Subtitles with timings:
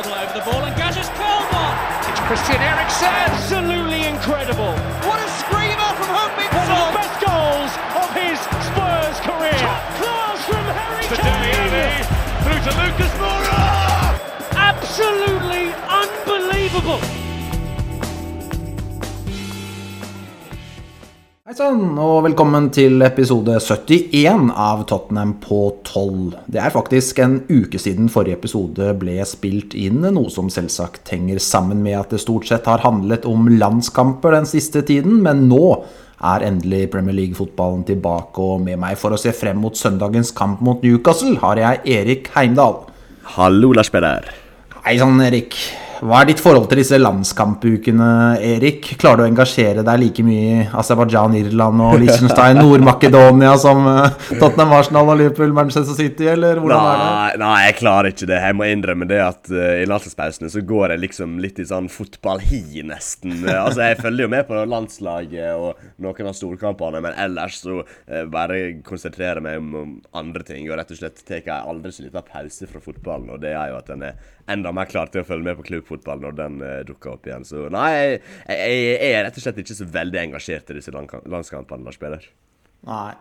[0.00, 1.76] Waddle over the ball and Gazza's curled one.
[2.08, 3.12] It's Christian Eriksen.
[3.28, 4.72] Absolutely incredible.
[5.04, 9.60] What a screamer from One of the best goals of his Spurs career.
[9.60, 12.00] Top class from Harry to Dele Alli,
[12.40, 14.16] through to Lucas Moura!
[14.56, 17.29] Absolutely unbelievable.
[21.60, 26.38] Hei og velkommen til episode 71 av Tottenham på 12.
[26.48, 31.36] Det er faktisk en uke siden forrige episode ble spilt inn, noe som selvsagt henger
[31.44, 35.60] sammen med at det stort sett har handlet om landskamper den siste tiden, men nå
[36.32, 40.64] er endelig Premier League-fotballen tilbake, og med meg for å se frem mot søndagens kamp
[40.64, 42.86] mot Newcastle har jeg Erik Heimdal.
[43.36, 44.32] Hallo, Lars Peder.
[44.80, 45.60] Hei sann, Erik.
[46.00, 48.06] Hva er ditt forhold til disse landskampukene,
[48.40, 48.86] Erik?
[49.00, 54.16] Klarer du å engasjere deg like mye i Aserbajdsjan, Irland og Liechtenstein, Nord-Makedonia som eh,
[54.30, 57.10] Tottenham, Arsenal og Liverpool, Manchester City, eller hvordan er det?
[57.10, 58.40] Nei, nei, jeg klarer ikke det.
[58.46, 61.92] Jeg må innrømme det at uh, i landslagspausene så går jeg liksom litt i sånn
[61.92, 63.36] fotballhi, nesten.
[63.44, 67.82] Uh, altså, Jeg følger jo med på landslaget og noen av storkampene, men ellers så
[67.84, 70.64] uh, bare konsentrerer jeg meg om, om andre ting.
[70.64, 73.74] Og rett og slett tar jeg aldri så liten pause fra fotballen, og det er
[73.74, 76.60] jo at den er enda mer klar til å følge med på klubbfotball når den
[76.64, 77.46] uh, dukker opp igjen.
[77.48, 78.20] Så nei, jeg,
[78.50, 82.30] jeg, jeg er rett og slett ikke så veldig engasjert i disse landskampene, Lars Peder.
[82.88, 83.12] Nei.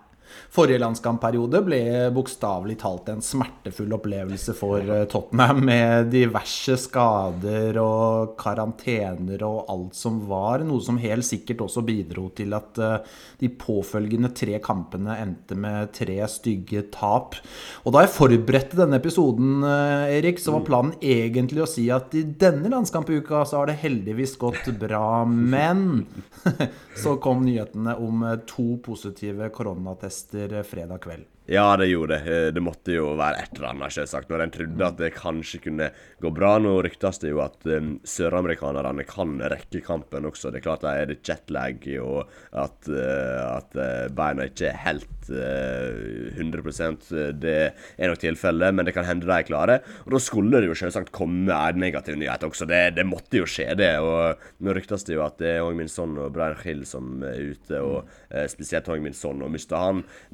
[0.50, 1.82] Forrige landskampperiode ble
[2.14, 9.98] bokstavelig talt en smertefull opplevelse for eh, Tottenham, med diverse skader og karantener og alt
[9.98, 10.64] som var.
[10.66, 13.12] Noe som helt sikkert også bidro til at eh,
[13.44, 17.38] de påfølgende tre kampene endte med tre stygge tap.
[17.86, 22.18] Og da jeg forberedte denne episoden, eh, Erik, så var planen egentlig å si at
[22.18, 26.08] i denne landskampuka så har det heldigvis gått bra, men
[27.04, 30.19] så kom nyhetene om to positive koronatester
[30.64, 31.26] fredag kveld.
[31.48, 32.48] Ja, det gjorde det.
[32.48, 34.30] Eh, Det måtte jo være et eller annet, selvsagt.
[34.30, 36.56] Når en trodde at det kanskje kunne gå bra.
[36.62, 40.52] Nå ryktes det jo at um, søramerikanerne kan rekke kampen også.
[40.52, 44.82] Det er klart det er det jetlag og at, uh, at eh, beina ikke er
[44.86, 47.08] helt uh, 100%
[47.40, 49.80] Det er nok tilfellet, men det kan hende de er klare.
[50.06, 52.68] Og da skulle det jo selvsagt komme en negativ nyhet også.
[52.70, 53.94] Det, det måtte jo skje, det.
[54.04, 57.24] Og nå ryktes det jo at det er Hong Min Son og Brian Hill som
[57.26, 59.44] er ute, og uh, spesielt Hong Min Son.
[59.46, 59.78] Og mister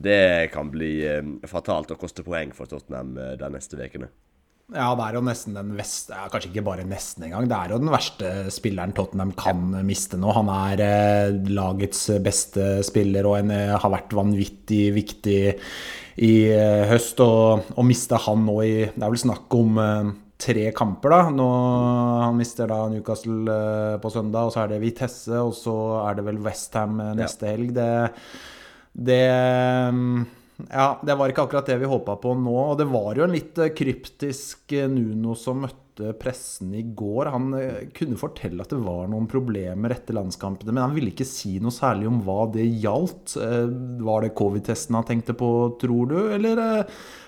[0.01, 0.93] det kan bli
[1.47, 4.09] fatalt og koste poeng for Tottenham de neste ukene.
[4.73, 7.45] Ja, det er jo nesten den beste Ja, kanskje ikke bare nesten engang.
[7.49, 10.31] Det er jo den verste spilleren Tottenham kan miste nå.
[10.33, 15.39] Han er eh, lagets beste spiller og en, eh, har vært vanvittig viktig
[16.25, 17.21] i eh, høst.
[17.21, 20.09] Og, og miste han nå i Det er vel snakk om eh,
[20.41, 21.35] tre kamper, da.
[21.35, 21.49] Nå,
[22.23, 25.75] han mister da Newcastle eh, på søndag, og så er det Vitesse, og så
[26.07, 27.69] er det vel Westham neste helg.
[27.77, 27.91] Det,
[29.11, 29.21] det
[30.57, 32.55] ja, det var ikke akkurat det vi håpa på nå.
[32.71, 37.31] Og det var jo en litt eh, kryptisk eh, Nuno som møtte pressen i går.
[37.33, 41.27] Han eh, kunne fortelle at det var noen problemer etter landskampene, men han ville ikke
[41.27, 43.35] si noe særlig om hva det gjaldt.
[44.07, 45.51] Var det covid-testen han tenkte på,
[45.81, 46.63] tror du, eller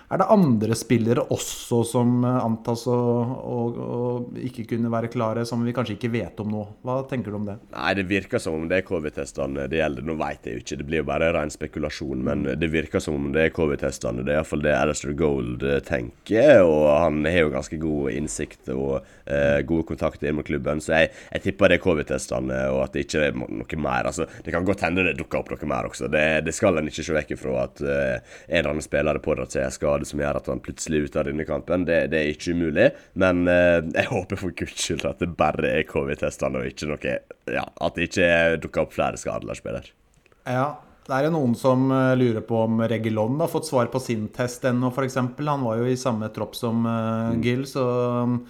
[0.07, 5.43] er det andre spillere også som eh, antas å, å, å ikke kunne være klare,
[5.47, 6.63] som vi kanskje ikke vet om nå?
[6.87, 7.57] Hva tenker du om det?
[7.73, 10.05] Nei, det virker som om det er covid-testene det gjelder.
[10.07, 12.23] Nå vet jeg jo ikke, det blir jo bare ren spekulasjon.
[12.23, 14.23] Men det virker som om det er covid-testene.
[14.23, 16.63] Det er iallfall det Alistair Gold eh, tenker.
[16.63, 20.83] Og han har jo ganske god innsikt og eh, gode kontakter inn mot klubben.
[20.83, 24.07] Så jeg, jeg tipper det er covid-testene, og at det ikke er noe mer.
[24.07, 26.07] Altså, Det kan godt hende det dukker opp noe mer også.
[26.11, 28.15] Det, det skal en ikke se vekk ifra at eh,
[28.47, 29.67] en eller annen spiller har pådratt seg
[29.97, 31.85] en det som gjør at han plutselig er ute av denne kampen.
[31.89, 32.89] Det, det er ikke umulig.
[33.19, 37.15] Men eh, jeg håper for guds skyld at det bare er covid-testene, og ikke noe
[37.51, 38.29] Ja, at det ikke
[38.63, 39.91] dukker opp flere skader, spiller.
[40.47, 40.77] Ja,
[41.07, 44.27] det er jo noen som eh, lurer på om Regilon har fått svar på sin
[44.35, 45.15] test ennå, f.eks.
[45.21, 47.85] Han var jo i samme tropp som uh, Gill, så
[48.27, 48.41] um,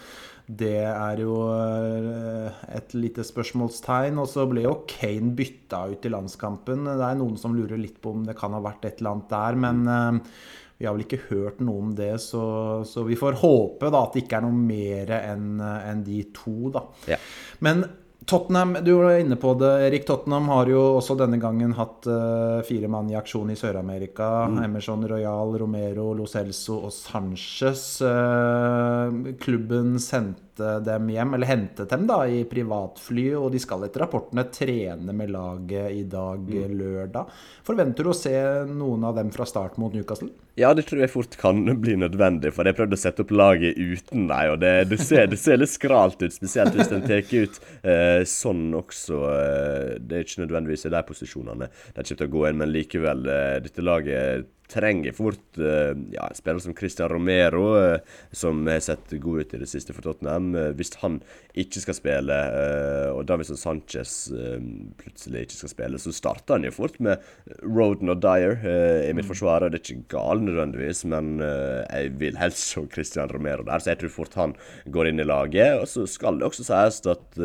[0.47, 4.17] det er jo eh, et lite spørsmålstegn.
[4.23, 6.87] Og så ble jo Kane bytta ut i landskampen.
[6.87, 9.35] Det er noen som lurer litt på om det kan ha vært et eller annet
[9.35, 10.31] der, men
[10.77, 12.43] vi har vel ikke hørt noe om det, så,
[12.85, 16.69] så vi får håpe da at det ikke er noe mer enn en de to,
[16.73, 16.83] da.
[17.09, 17.17] Ja.
[17.65, 17.85] Men
[18.27, 19.69] Tottenham, du var inne på det.
[19.87, 24.49] Erik Tottenham har jo også denne gangen hatt uh, fire mann i aksjon i Sør-Amerika.
[24.65, 27.85] Emerson Royal, Romero, Lo Celso og Sanchez.
[28.03, 34.03] Uh, klubben sendte dem hjem, eller hentet dem da, i privatfly, og de skal etter
[34.05, 37.31] rapportene trene med laget i dag, lørdag.
[37.67, 38.33] Forventer du å se
[38.69, 40.29] noen av dem fra start mot Newcastle?
[40.57, 43.77] Ja, det tror jeg fort kan bli nødvendig, for jeg prøvde å sette opp laget
[43.77, 47.21] uten deg, og det, det, ser, det ser litt skralt ut, spesielt hvis den tar
[47.21, 49.21] ut eh, sånn også.
[49.35, 52.73] Eh, det er ikke nødvendigvis i de posisjonene de kommer til å gå inn, men
[52.73, 57.99] likevel, eh, dette laget trenger fort uh, ja, en spiller som Christian Romero, uh,
[58.35, 60.51] som har sett god ut i det siste for Tottenham.
[60.55, 61.21] Uh, hvis han
[61.57, 62.35] ikke skal spille,
[63.17, 64.11] og Davison Sanchez
[64.99, 67.23] plutselig ikke skal spille, så starter han jo fort med
[67.63, 69.31] Roden og Dyer i mitt mm.
[69.31, 69.65] forsvar.
[69.65, 74.03] Det er ikke galt nødvendigvis, men jeg vil helst se Christian Romero der, så jeg
[74.03, 74.53] tror fort han
[74.93, 75.81] går inn i laget.
[75.81, 77.41] Og så skal det også sies at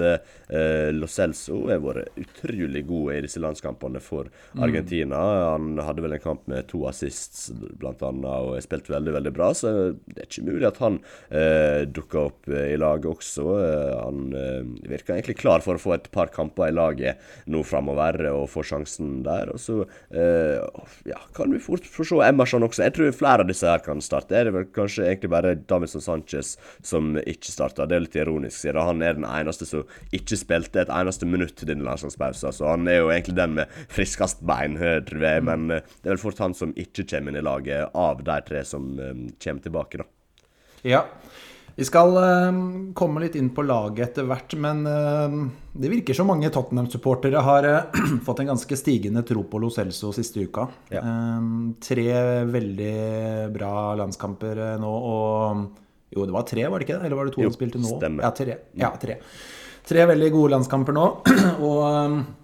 [0.92, 4.60] Lo Celso har vært utrolig god i disse landskampene for mm.
[4.68, 5.24] Argentina.
[5.54, 9.12] Han hadde vel en kamp med to assist assists, blant annet, og har spilt veldig,
[9.18, 9.50] veldig bra.
[9.56, 9.72] Så
[10.08, 10.98] det er ikke mulig at han
[11.30, 13.46] eh, dukker opp eh, i laget også.
[13.62, 14.60] Eh, han eh,
[14.90, 17.20] virker egentlig klar for å få et par kamper i laget
[17.50, 19.52] nå framover og få sjansen der.
[19.52, 20.62] Og så eh,
[21.08, 22.86] ja, kan vi fort få se Emerson også.
[22.86, 24.32] Jeg tror flere av disse her kan starte.
[24.32, 26.56] Det er vel kanskje egentlig bare Davidson Sanchez
[26.86, 27.88] som ikke starter.
[27.90, 31.62] Det er litt ironisk, siden han er den eneste som ikke spilte et eneste minutt
[31.62, 32.54] i denne landslagspausen.
[32.54, 34.78] Så han er jo egentlig den med friskest bein.
[34.78, 38.64] Men det er vel fort han som ikke kommer inn i laget av de tre
[38.64, 40.06] som um, kommer tilbake, da.
[40.82, 41.06] Ja.
[41.74, 42.58] Vi skal uh,
[42.94, 45.36] komme litt inn på laget etter hvert, men uh,
[45.72, 50.12] det virker som mange Tottenham-supportere har uh, fått en ganske stigende tro på Lo Celso
[50.12, 50.66] siste uka.
[50.92, 51.02] Ja.
[51.80, 52.12] tre
[52.50, 52.96] veldig
[53.54, 53.72] bra
[54.02, 55.80] landskamper nå, og
[56.12, 57.06] Jo, det var tre, var det ikke det?
[57.08, 57.96] Eller var det to han spilte nå?
[57.96, 58.26] Stemmer.
[58.26, 58.56] Ja, tre.
[58.76, 59.16] Ja, tre.
[59.88, 61.08] tre veldig gode landskamper nå,
[61.70, 62.41] og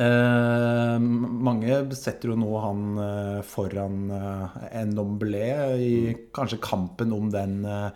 [0.00, 5.48] Eh, mange setter jo nå han eh, foran eh, Ndomblé
[5.78, 6.24] i mm.
[6.34, 7.90] kanskje kampen om den eh,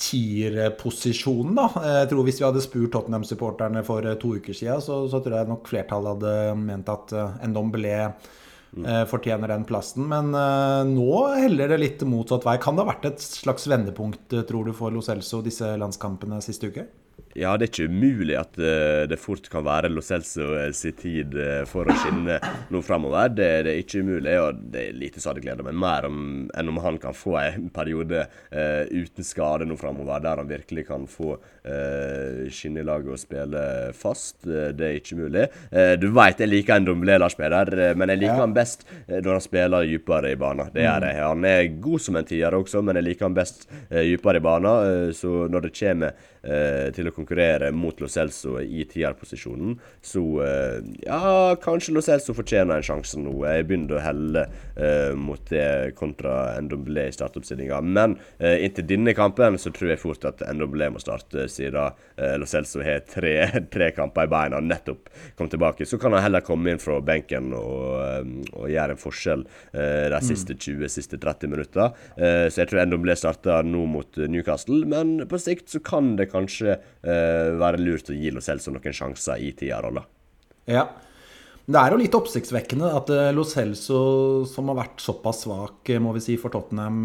[0.00, 1.66] tierposisjonen, da.
[2.00, 5.40] Jeg tror Hvis vi hadde spurt Tottenham-supporterne for eh, to uker siden, så, så, tror
[5.40, 8.84] jeg nok flertallet hadde ment at eh, Ndomblé mm.
[8.84, 10.08] eh, fortjener den plassen.
[10.10, 10.32] Men
[10.94, 12.56] nå heller det litt motsatt vei.
[12.62, 16.72] Kan det ha vært et slags vendepunkt, tror du, for Lo Celso disse landskampene siste
[16.72, 16.88] uke?
[17.40, 20.96] Ja, det er ikke umulig at uh, det fort kan være Lo Celso uh, sin
[20.98, 22.36] tid uh, for å skinne
[22.68, 23.30] nå framover.
[23.32, 26.20] Det, det, er ikke umulig, og det er lite som hadde gleda meg mer om,
[26.52, 31.06] enn om han kan få en periode uten skade nå framover, der han virkelig kan
[31.08, 31.36] få
[32.52, 33.62] skinne i laget og spille
[33.96, 34.42] fast.
[34.44, 35.44] det er ikke mulig.
[36.00, 36.88] du veit jeg liker en
[37.38, 38.40] Peder, men jeg liker ja.
[38.42, 40.70] han best når han spiller dypere i banen.
[40.74, 41.20] Det gjør jeg.
[41.22, 45.14] Han er god som en tier også, men jeg liker han best dypere i banen.
[45.16, 47.29] så når det kommer til å konkurrere
[47.72, 53.32] mot Lo Celso i tierposisjonen, så eh, ja, kanskje Lo Celso fortjener en sjanse nå.
[53.46, 54.44] Jeg begynner å helle
[54.80, 57.80] uh, mot det kontra Ndombele i startoppstillinga.
[57.84, 62.34] Men uh, inntil denne kampen så tror jeg fort at Ndombele må starte, siden uh,
[62.40, 63.34] Lo Celso har tre,
[63.74, 65.86] tre, kamper i beina, nettopp kom tilbake.
[65.88, 70.24] Så kan han heller komme inn fra benken og, og gjøre en forskjell de mm.
[70.26, 71.94] siste 20, siste 30 minutter.
[72.16, 76.78] så jeg tror Ndombele starter nå mot Newcastle, men på sikt så kan det kanskje
[77.60, 80.04] være lurt å gi Lo Celso noen sjanser i tierrolla.
[80.70, 80.88] Ja.
[81.70, 83.98] Det er jo litt oppsiktsvekkende at eh, Lo Celso,
[84.48, 87.04] som har vært såpass svak eh, må vi si, for Tottenham,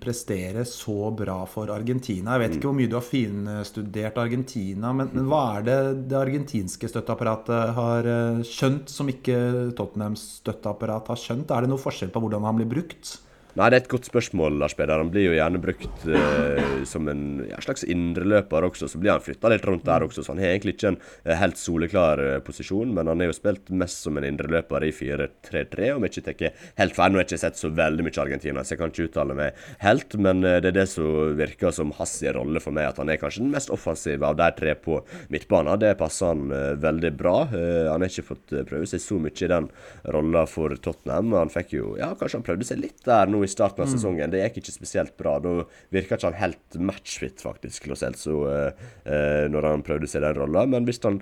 [0.00, 2.32] presterer så bra for Argentina.
[2.32, 5.76] Jeg vet ikke hvor mye du har finstudert Argentina, men, men hva er det
[6.12, 8.08] det argentinske støtteapparatet har
[8.48, 9.36] skjønt, som ikke
[9.76, 11.52] Tottenhams støtteapparat har skjønt?
[11.52, 13.18] Er det noe forskjell på hvordan han blir brukt?
[13.52, 14.96] Nei, det er et godt spørsmål, Lars Peder.
[14.96, 18.86] Han blir jo gjerne brukt uh, som en ja, slags indreløper også.
[18.88, 21.34] Så blir han flytta litt rundt der også, så han har egentlig ikke en uh,
[21.36, 22.94] helt soleklar uh, posisjon.
[22.96, 26.62] Men han har jo spilt mest som en indreløper i 4-3-3, om jeg ikke tar
[26.80, 27.12] helt feil.
[27.12, 29.60] Nå har jeg ikke sett så veldig mye Argentina, så jeg kan ikke uttale meg
[29.84, 30.16] helt.
[30.28, 33.44] Men det er det som virker som hans rolle for meg, at han er kanskje
[33.44, 35.02] den mest offensive av de tre på
[35.34, 35.76] midtbanen.
[35.82, 36.48] Det passer han
[36.80, 37.36] veldig bra.
[37.52, 39.68] han har ikke fått prøve seg så mye i den
[40.16, 41.36] rolla for Tottenham.
[41.36, 43.94] Han fikk jo Ja, kanskje han prøvde seg litt der nå i starten av mm.
[43.94, 44.32] sesongen.
[44.32, 45.36] Det gikk ikke spesielt bra.
[45.42, 45.54] Da
[45.94, 50.38] virka ikke han helt matchfit, faktisk, Lo Celso, uh, uh, når han prøvde seg den
[50.38, 50.64] rolla.
[50.70, 51.20] Men hvis han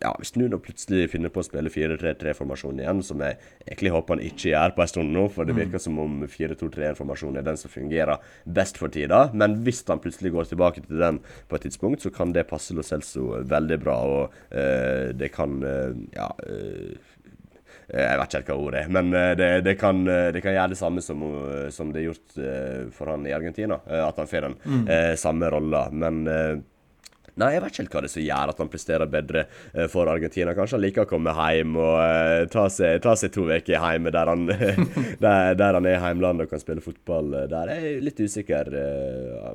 [0.00, 4.24] ja, hvis nå plutselig finner på å spille 4-3-3-formasjon igjen, som jeg egentlig håper han
[4.26, 5.60] ikke gjør på en stund nå, for det mm.
[5.64, 9.26] virker som om 4-2-3-1-formasjonen er den som fungerer best for tida.
[9.34, 12.76] Men hvis han plutselig går tilbake til den på et tidspunkt, så kan det passe
[12.76, 13.98] Lo Celso veldig bra.
[14.16, 15.60] Og uh, det kan
[16.14, 16.30] ja
[17.90, 20.72] jeg vet ikke hva ordet er, men eh, det, det, kan, eh, det, kan, gjøre
[20.74, 21.24] det samme som,
[21.74, 22.36] som det er gjort
[22.96, 23.80] for han i Argentina.
[23.86, 25.16] At han får den mm.
[25.18, 25.82] samme rolla.
[25.90, 26.22] Men
[27.40, 29.86] Nei, jeg vet ikke helt hva det er som gjør at han presterer bedre uh,
[29.92, 30.54] for Argentina.
[30.56, 34.12] Kanskje han liker å komme hjem og uh, ta, seg, ta, seg, to uker hjemme
[34.14, 34.46] der han,
[35.24, 38.70] der, der han er i heimlandet og kan spille fotball Der er Jeg litt usikker,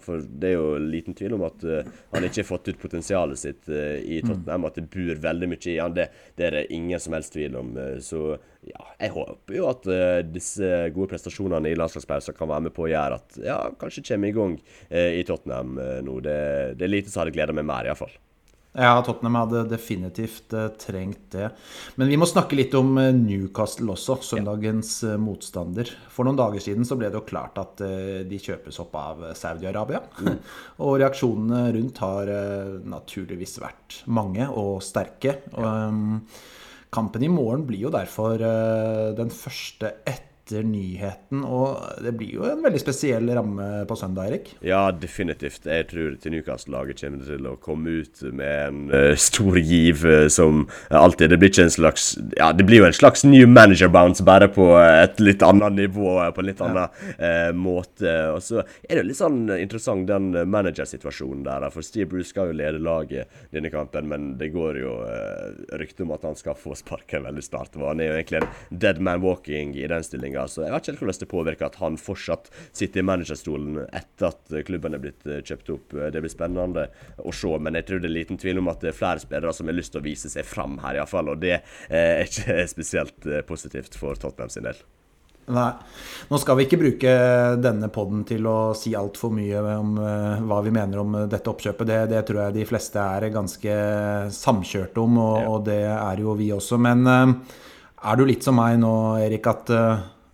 [0.03, 3.69] for det er jo liten tvil om at han ikke har fått ut potensialet sitt
[3.69, 4.27] i mm.
[4.29, 4.67] Tottenham.
[4.67, 5.95] At det bor veldig mye i han.
[5.95, 7.73] Det, det er det ingen som helst tvil om.
[8.03, 12.75] så ja, jeg håper jo at uh, disse gode prestasjonene i landslagspausen kan være med
[12.75, 16.19] på å gjøre at ja, kanskje kommer i gang uh, i Tottenham uh, nå.
[16.25, 16.37] Det,
[16.79, 18.15] det, er lite som hadde gleda meg mer, iallfall.
[18.75, 21.51] Ja, Tottenham hadde definitivt trengt det.
[21.95, 25.93] Men vi må snakke litt om Newcastle også, søndagens uh, motstander.
[26.11, 27.85] For noen dager siden så ble det jo klart at
[28.27, 30.01] de kjøpes opp av Saudi-Arabia.
[30.25, 30.41] Mm.
[30.83, 32.33] og reaksjonene rundt har
[32.83, 35.37] naturligvis vært mange og sterke.
[35.53, 36.19] Og, um,
[36.95, 38.39] kampen i morgen blir jo derfor
[39.17, 41.41] den første etter etter nyheten.
[41.43, 44.51] Og det blir jo en veldig spesiell ramme på søndag, Erik?
[44.61, 45.65] Ja, definitivt.
[45.65, 50.27] Jeg tror til Newcastle-laget kommer til å komme ut med en uh, stor giv uh,
[50.29, 51.33] som alltid.
[51.33, 52.05] Det blir ikke en slags
[52.37, 56.13] Ja, det blir jo en slags new manager bounce, bare på et litt annet nivå,
[56.35, 56.69] på en litt ja.
[56.69, 58.13] annen uh, måte.
[58.35, 61.65] Og så er det litt sånn interessant den managersituasjonen der.
[61.73, 64.93] For Steve Bruce skal jo lede laget denne kampen, men det går jo
[65.79, 67.77] rykte om at han skal få sparken veldig snart.
[67.81, 70.47] Han er jo egentlig en dead man walking i den stillinga stillinga.
[70.47, 74.31] Så jeg vet ikke helt hvordan det påvirker at han fortsatt sitter i managerstolen etter
[74.31, 75.95] at klubben er blitt eh, kjøpt opp.
[76.11, 76.87] Det blir spennende
[77.17, 77.53] å se.
[77.59, 79.77] Men jeg tror det er liten tvil om at det er flere spillere som har
[79.77, 81.33] lyst til å vise seg fram her, iallfall.
[81.33, 84.83] Og det eh, er ikke spesielt eh, positivt for Tottenham sin del.
[85.45, 85.75] Nei.
[86.25, 87.11] Nå skal vi ikke bruke
[87.61, 89.91] denne poden til å si altfor mye om
[90.49, 91.85] hva vi mener om dette oppkjøpet.
[91.85, 93.75] Det, det, tror jeg de fleste er ganske
[94.33, 95.51] samkjørte om, og, ja.
[95.51, 96.81] og det er jo vi også.
[96.81, 99.69] Men er du litt som meg nå, Erik, at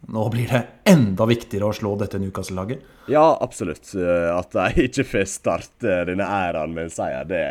[0.09, 2.81] nå blir det enda viktigere å slå dette Newcastle-laget?
[3.11, 3.91] Ja, absolutt.
[3.93, 7.43] Eh, at de ikke får starte denne æraen med en seier, det,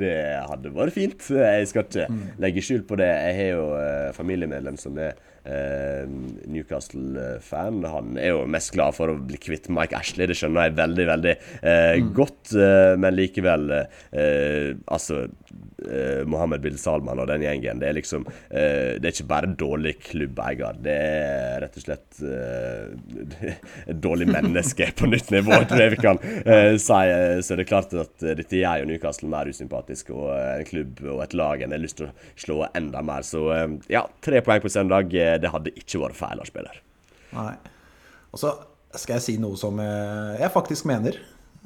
[0.00, 0.16] det,
[0.48, 1.28] hadde vært fint.
[1.36, 2.22] Jeg skal ikke mm.
[2.42, 3.10] legge skjul på det.
[3.10, 6.04] Jeg har jo eh, familiemedlem som er eh,
[6.46, 7.82] Newcastle-fan.
[7.84, 11.06] Han er jo mest glad for å bli kvitt Mike Ashley, det skjønner jeg veldig,
[11.12, 12.12] veldig eh, mm.
[12.16, 12.54] godt.
[12.56, 17.80] Eh, men likevel eh, Altså eh, Mohammed bin Salman og den gjengen.
[17.82, 20.78] Det er liksom eh, Det er ikke bare dårlig klubbeier.
[20.82, 23.52] Det er rett og slett eh,
[23.90, 27.02] et dårlig menneske på nytt nivå, tror jeg vi kan eh, si.
[27.42, 31.22] Så det er klart at dette gjør jo Newcastle mer usympatisk, og en klubb og
[31.24, 33.26] et lag en har lyst til å slå enda mer.
[33.26, 36.82] Så eh, ja, tre poeng på søndag, eh, det hadde ikke vært feil, Lars Peder.
[37.32, 37.54] Nei.
[38.32, 38.50] Og så
[38.98, 41.16] skal jeg si noe som jeg faktisk mener.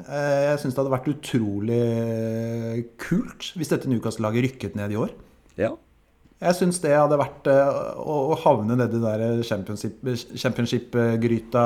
[0.05, 5.09] Eh, jeg syns det hadde vært utrolig kult hvis dette Newcastle-laget rykket ned i år.
[5.57, 5.73] Ja.
[6.37, 11.65] Jeg syns det hadde vært eh, å havne nedi der championship-gryta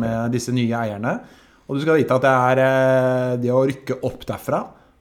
[0.00, 1.24] med disse nye eierne.
[1.70, 4.60] Og du skal vite at det er eh, det å rykke opp derfra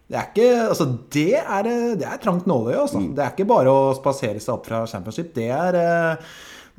[0.09, 1.67] det er ikke, altså det er,
[2.01, 2.79] det er trangt nåløye.
[2.81, 3.01] Altså.
[3.01, 3.11] Mm.
[3.17, 5.35] Det er ikke bare å spasere seg opp fra championship.
[5.35, 5.77] Det er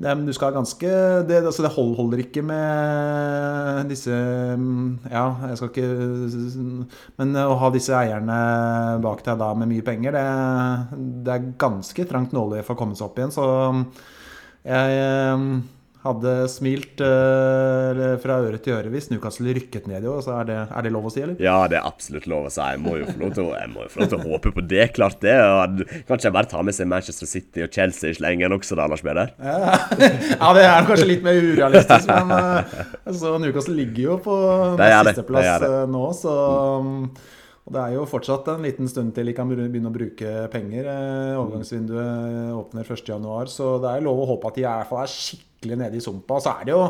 [0.00, 0.90] du skal ha ganske
[1.28, 4.14] Det, altså det holder ikke med disse
[5.12, 6.86] Ja, jeg skal ikke
[7.20, 8.38] Men å ha disse eierne
[9.04, 12.96] bak deg da med mye penger, det, det er ganske trangt nåløye for å komme
[12.96, 13.34] seg opp igjen.
[13.34, 13.44] Så
[14.64, 15.60] jeg
[16.00, 20.22] hadde smilt uh, fra øre til øre hvis Newcastle rykket ned i år.
[20.24, 21.36] Så er det, er det, lov å si, eller?
[21.42, 22.60] Ja, det er absolutt lov å si.
[22.64, 24.86] Jeg må jo få lov til å, til å håpe på det.
[24.96, 25.36] Klart det.
[25.36, 28.86] Og kanskje jeg bare tar med seg Manchester City og Chelsea i slengen også, da,
[28.90, 29.34] Lars Peder?
[29.36, 29.74] Ja.
[30.40, 34.38] ja, det er kanskje litt mer urealistisk, men uh, altså, Newcastle ligger jo på
[34.80, 36.38] sisteplass uh, nå, så
[36.80, 37.04] um,
[37.60, 40.88] og Det er jo fortsatt en liten stund til de kan begynne å bruke penger.
[41.38, 45.12] Overgangsvinduet åpner 1.1, så det er lov å håpe at de i hvert fall er
[45.12, 46.40] skikkelig skikkelig nede i sumpa.
[46.40, 46.88] Så er det jo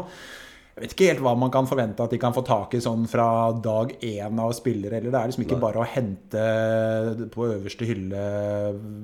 [0.70, 3.02] jeg vet ikke helt hva man kan forvente at de kan få tak i sånn
[3.10, 4.96] fra dag én av spillere.
[4.96, 5.64] Eller det er liksom ikke Nei.
[5.66, 6.44] bare å hente
[7.34, 8.22] på øverste hylle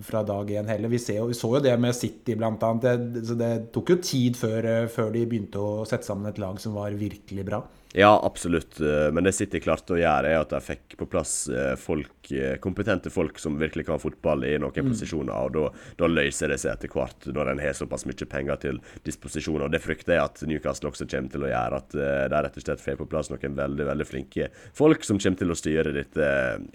[0.06, 0.88] fra dag én heller.
[0.88, 2.86] Vi, jo, vi, så jo det med City blant annet.
[3.12, 6.78] Det, det tok jo tid før, før de begynte å sette sammen et lag som
[6.78, 7.60] var virkelig bra.
[7.96, 8.76] Ja, absolutt.
[9.12, 12.56] Men det City klarte å gjøre, er at de fikk på plass eh, folk Eh,
[12.56, 14.90] kompetente folk som virkelig kan fotball i noen mm.
[14.90, 15.32] posisjoner.
[15.32, 15.64] og da,
[16.00, 19.62] da, løser det seg etter hvert, når en har såpass mye penger til disposisjon.
[19.62, 21.80] og Det frykter jeg at Newcastle også kommer til å gjøre.
[21.82, 25.40] At de rett og slett får på plass noen veldig veldig flinke folk som kommer
[25.40, 26.26] til å styre dette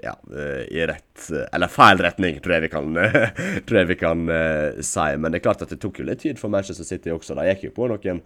[0.04, 0.13] ja,
[0.72, 2.98] i rett Eller feil retning, tror jeg vi kan,
[3.68, 5.08] tror jeg vi kan uh, si.
[5.18, 7.36] Men det er klart at det tok jo litt tid for Manchester City også.
[7.38, 8.22] De gikk jo på noen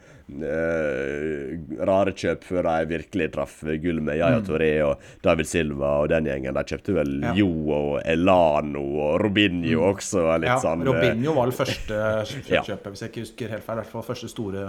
[1.86, 4.46] rare kjøp før de virkelig traff gull med Yaya mm.
[4.48, 6.56] Touré og David Silva og den gjengen.
[6.58, 7.34] De kjøpte vel ja.
[7.38, 9.90] Jo og Elano og Robinho mm.
[9.92, 10.26] også.
[10.42, 12.00] Litt ja, sånn Robinho var det første
[12.66, 13.78] kjøpet, hvis jeg ikke husker helt feil.
[13.78, 14.66] I hvert fall første store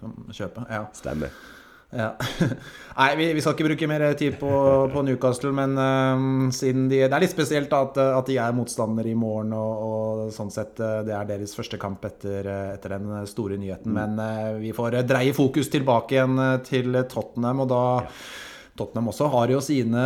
[0.00, 0.72] um, kjøpet.
[0.72, 0.86] Ja.
[0.96, 1.36] Stemmer.
[1.90, 2.14] Ja.
[2.98, 4.50] Nei, vi, vi, skal ikke bruke mer tid på,
[4.92, 9.10] på Newcastle, men um, siden de, det er litt spesielt at, at de er motstandere
[9.10, 13.12] i morgen, og, og, sånn sett uh, det er deres første kamp etter, etter den
[13.30, 13.90] store nyheten.
[13.90, 14.00] Mm.
[14.00, 18.16] Men uh, vi får dreie fokus tilbake igjen til Tottenham, og da ja.
[18.74, 20.02] Tottenham også har jo sine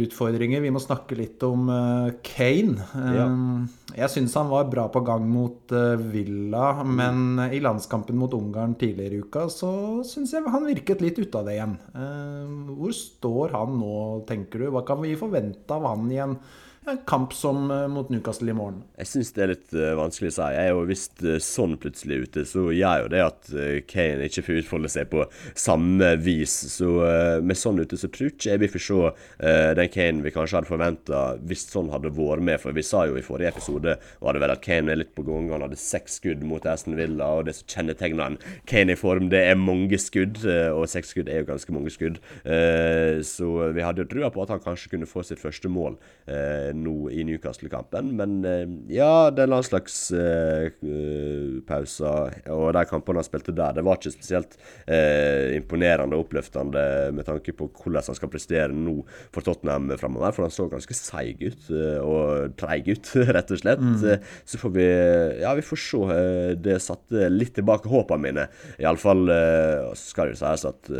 [0.00, 0.62] utfordringer.
[0.64, 2.86] Vi må snakke litt om uh, Kane.
[2.96, 3.26] Ja.
[3.26, 8.32] Eh, jeg syns han var bra på gang mot uh, Villa, men i landskampen mot
[8.36, 9.72] Ungarn tidligere i uka så
[10.08, 11.76] syns jeg han virket litt ute av det igjen.
[11.92, 13.98] Uh, hvor står han nå,
[14.30, 14.70] tenker du?
[14.72, 16.22] Hva kan vi forvente av han i
[16.90, 18.82] en, kamp som mot Newcastle i morgen.
[18.98, 20.48] Jeg syns det er litt uh, vanskelig å si.
[20.54, 23.50] Jeg er jo Hvis uh, sånn plutselig ute, så gjør jo det at
[23.88, 25.24] Kane ikke får utfolde seg på
[25.58, 26.54] samme vis.
[26.72, 26.88] Så
[27.44, 28.98] med sånn ute så tror ikke jeg vi får se
[29.78, 32.60] den Kane vi kanskje hadde forventa hvis sånn hadde vært med.
[32.62, 35.24] For vi sa jo i forrige episode var det vel at Kane er litt på
[35.26, 35.50] gang.
[35.52, 39.30] Han hadde seks skudd mot Aston Villa, og det som kjennetegner en Kane i form,
[39.32, 40.42] det er mange skudd.
[40.44, 42.20] og seks skudd er jo ganske mange skudd.
[43.24, 45.98] så vi hadde jo trua på at han kanskje kunne få sitt første mål
[46.82, 48.12] nå i Newcastle-kampen.
[48.18, 48.38] Men
[48.92, 54.52] ja, det er landslagspauser uh, og de kampene han spilte der, det var ikke spesielt
[54.86, 56.82] eh, imponerende og oppløftende
[57.14, 58.96] med tanke på hvordan han skal prestere nå
[59.34, 60.34] for Tottenham framover.
[60.34, 62.24] For han så ganske seig ut, uh, og
[62.60, 63.06] treig ut,
[63.36, 63.82] rett og slett.
[63.82, 63.96] Mm.
[64.48, 64.86] så får vi
[65.42, 65.98] Ja, vi får se.
[66.62, 68.44] det satte litt tilbake håpene mine.
[68.80, 69.22] Iallfall
[69.98, 70.90] skal det jo sies at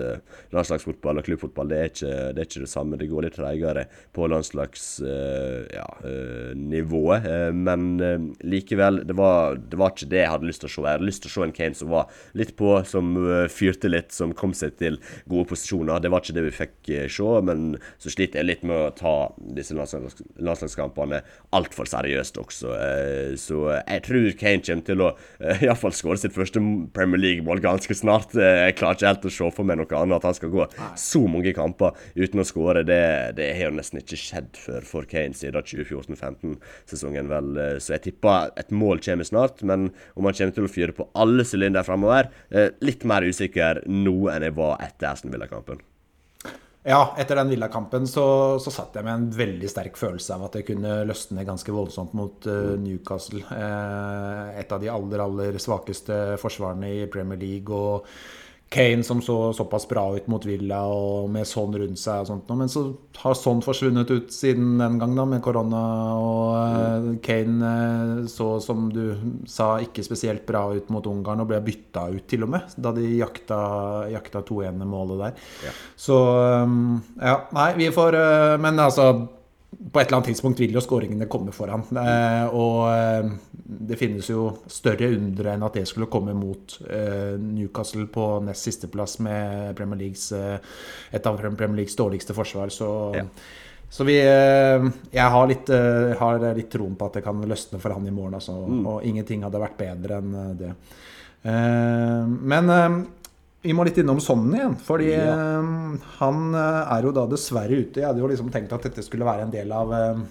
[0.55, 2.99] landslagsfotball og klubbfotball det er, ikke, det er ikke det samme.
[3.01, 3.85] Det går litt treigere
[4.17, 5.68] på landslagsnivået.
[5.73, 5.87] Ja,
[7.55, 10.85] men uh, likevel, det var, det var, ikke det jeg hadde lyst til å se.
[10.85, 13.11] Jeg hadde lyst til å se en Kane som var litt på, som
[13.53, 14.99] fyrte litt, som kom seg til
[15.29, 16.01] gode posisjoner.
[16.03, 17.67] Det var ikke det vi fikk se, men
[18.01, 19.15] så sliter jeg litt med å ta
[19.57, 21.21] disse landslags, landslagskampene
[21.57, 22.75] altfor seriøst også.
[23.41, 26.63] så jeg tror Kane kommer til å uh, iallfall skåre sitt første
[26.97, 28.35] Premier League-mål ganske snart.
[28.37, 30.67] jeg klarer ikke helt å se for meg noe annet at han skal gå
[30.99, 32.85] så mange kamper uten å skåre.
[32.87, 33.01] Det,
[33.39, 37.53] det har jo nesten ikke skjedd før for Kane siden 2014-2015-sesongen, vel.
[37.57, 39.63] Eh, så jeg tipper et mål kommer snart.
[39.63, 43.85] Men om han kommer til å fyre på alle sylindere framover, eh, litt mer usikker
[43.87, 45.81] nå enn jeg var etter Aston Villa-kampen.
[46.89, 50.55] Ja, etter den Villa-kampen så, så, satt jeg med en veldig sterk følelse av at
[50.57, 53.43] det kunne løsne ganske voldsomt mot uh, Newcastle.
[53.51, 57.75] Uh, et av de aller, aller svakeste forsvarene i Premier League.
[57.75, 58.07] og
[58.69, 62.21] Kane som så såpass bra ut mot Villa og med sånn rundt seg.
[62.21, 62.51] og sånt.
[62.59, 62.83] Men så
[63.23, 65.81] har sånn forsvunnet ut siden den gang, da, med korona.
[66.21, 67.09] Og mm.
[67.25, 69.17] Kane eh, så, som du
[69.49, 72.93] sa, ikke spesielt bra ut mot Ungarn og ble bytta ut, til og med, da
[72.93, 73.59] de jakta,
[74.13, 75.49] jakta 2-1-målet der.
[75.65, 75.75] Ja.
[75.97, 76.21] Så
[76.69, 78.17] um, ja, nei, vi får
[78.61, 79.11] Men altså
[79.69, 81.83] på et eller annet tidspunkt vil jo skåringene komme foran.
[82.01, 83.29] Eh, og eh,
[83.89, 88.65] det finnes jo større undre enn at det skulle komme mot eh, Newcastle på nest
[88.65, 92.73] sisteplass med Premier Leagues, et av Premier Leagues dårligste forsvar.
[92.73, 93.27] Så, ja.
[93.91, 95.69] så vi Jeg har litt,
[96.21, 98.41] har litt troen på at det kan løsne for han i morgen.
[98.41, 98.83] Altså, mm.
[98.89, 100.73] Og ingenting hadde vært bedre enn det.
[101.45, 102.73] Men
[103.69, 104.79] vi må litt innom Sonny igjen.
[104.81, 105.37] Fordi ja.
[105.61, 108.01] uh, han uh, er jo da dessverre ute.
[108.01, 110.23] Jeg hadde jo liksom tenkt at dette skulle være en del av uh,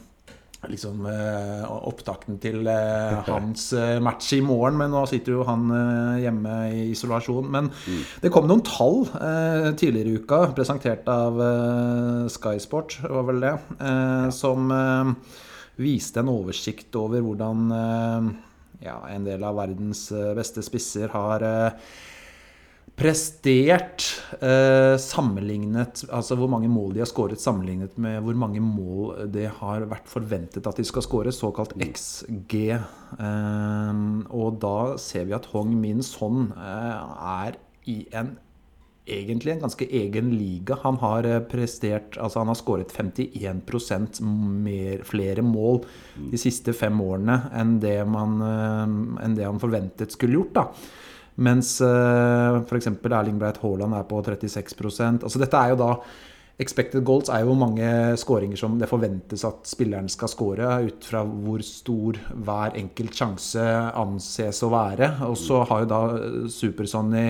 [0.68, 2.66] liksom opptakten til
[3.30, 3.70] hans
[4.04, 4.80] match i morgen.
[4.82, 5.70] Men nå sitter jo han
[6.18, 7.46] hjemme i isolasjon.
[7.54, 8.02] Men mm.
[8.24, 9.06] det kom noen tall
[9.78, 11.38] tidligere i uka, presentert av
[12.34, 13.54] Sky Sport, var vel det,
[14.34, 14.74] som
[15.78, 17.64] viste en oversikt over hvordan
[18.82, 21.46] ja, en del av verdens beste spisser har
[22.98, 24.06] prestert
[24.42, 29.52] eh, sammenlignet Altså hvor mange mål de har skåret sammenlignet med hvor mange mål det
[29.60, 32.56] har vært forventet at de skal skåre, såkalt XG.
[32.74, 34.02] Eh,
[34.34, 38.36] og da ser vi at Hong Min Son eh, er i en
[39.08, 40.78] egentlig en ganske egen liga.
[40.84, 44.22] Han har eh, prestert Altså han har skåret 51
[44.66, 45.84] mer, flere mål
[46.18, 50.58] de siste fem årene enn det, man, eh, enn det han forventet skulle gjort.
[50.58, 50.72] da
[51.38, 52.90] mens uh, eh, f.eks.
[53.06, 55.92] Erling Breit Haaland er på 36% Altså Dette er jo da
[56.58, 57.86] Expected goals er jo mange
[58.18, 63.66] skåringer som det forventes at spilleren skal skåre, ut fra hvor stor hver enkelt sjanse
[63.94, 65.12] anses å være.
[65.28, 66.00] Og så har jo da
[66.50, 67.28] Supersonny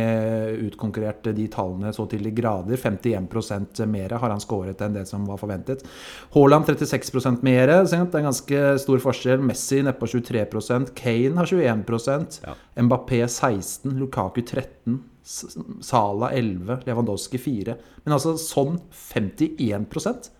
[0.70, 2.80] utkonkurrert de tallene så til de grader.
[2.80, 5.84] 51% mer har han skåret enn det som var forventet.
[6.32, 7.68] Haaland 36% mer.
[7.68, 9.44] Det er en ganske stor forskjell.
[9.44, 12.56] Messi nedpå 23% Kane har 21 ja.
[12.80, 17.78] Mbappé 16 Lukaku 13 Sala 11, Lewandowski 4.
[18.06, 20.32] Men altså sånn 51%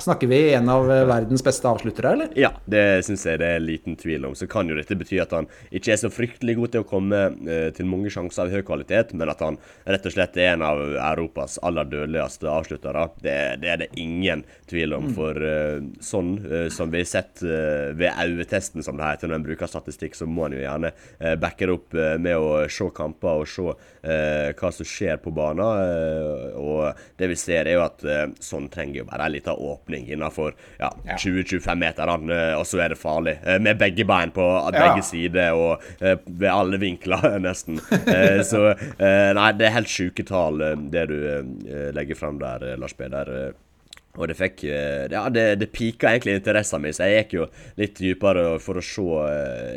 [0.00, 2.28] Snakker vi en av eh, verdens beste avsluttere, eller?
[2.38, 4.36] Ja, det syns jeg det er liten tvil om.
[4.38, 7.20] Så kan jo dette bety at han ikke er så fryktelig god til å komme
[7.44, 10.64] eh, til mange sjanser av høy kvalitet, men at han rett og slett er en
[10.64, 13.06] av Europas aller dødeligste avsluttere.
[13.20, 15.10] Det, det er det ingen tvil om.
[15.10, 15.14] Mm.
[15.18, 16.32] For eh, sånn
[16.72, 20.46] som vi har sett ved øyetesten, som det heter når en bruker statistikk, så må
[20.46, 20.92] en jo gjerne
[21.40, 23.66] backe det opp med å se kamper og se
[24.02, 25.60] hva som skjer på banen.
[26.56, 28.04] og det vi ser, er jo at
[28.42, 32.94] sånn trenger jo bare en liten åpning innenfor ja, 20-25 meter, eh, og så er
[32.94, 33.36] det farlig.
[33.44, 37.80] Eh, med begge bein på begge sider og eh, ved alle vinkler, nesten.
[38.46, 40.60] så nei, det er helt sjuke tall,
[40.92, 41.18] det du
[41.96, 43.52] legger fram der, Lars Peder.
[44.18, 47.44] Og det fikk Ja, det, det pika egentlig interessen min, så jeg gikk jo
[47.78, 49.04] litt dypere for å se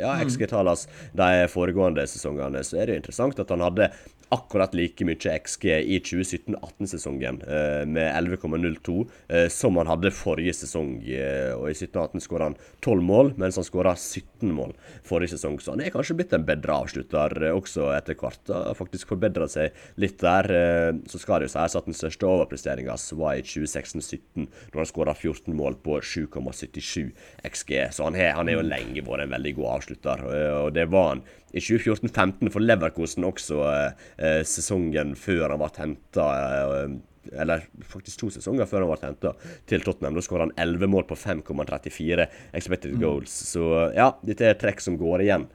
[0.00, 0.24] ja, mm.
[0.26, 2.64] XG-tallene de foregående sesongene.
[2.66, 3.92] Så er det jo interessant at han hadde
[4.34, 10.96] akkurat like mye XG i 2017-18-sesongen, eh, med 11,02, eh, som han hadde forrige sesong.
[11.06, 14.74] Eh, og I 17-18 skåra han 12 mål, mens han skåra 17 mål
[15.06, 15.60] forrige sesong.
[15.60, 18.42] Så han er kanskje blitt en bedre avslutter også etter hvert.
[18.50, 20.50] Har faktisk forbedra seg litt der.
[21.10, 23.44] Så skal det jo sies at den største overpresteringa var i
[24.34, 27.12] 2016-17, når han skåra 14 mål på 7,77
[27.44, 27.72] XG.
[27.92, 30.24] Så han, er, han er jo lenge vært en veldig god avslutter,
[30.64, 33.58] og det var han i 2014-15 for Leverkosen også,
[34.18, 36.30] eh, sesongen før han ble henta.
[36.44, 36.96] Eh,
[37.40, 39.30] eller faktisk to sesonger før han ble henta
[39.70, 40.18] til Tottenham.
[40.18, 43.32] Da skåra han 11 mål på 5,34 expected goals.
[43.54, 45.46] Så ja, dette er trekk som går igjen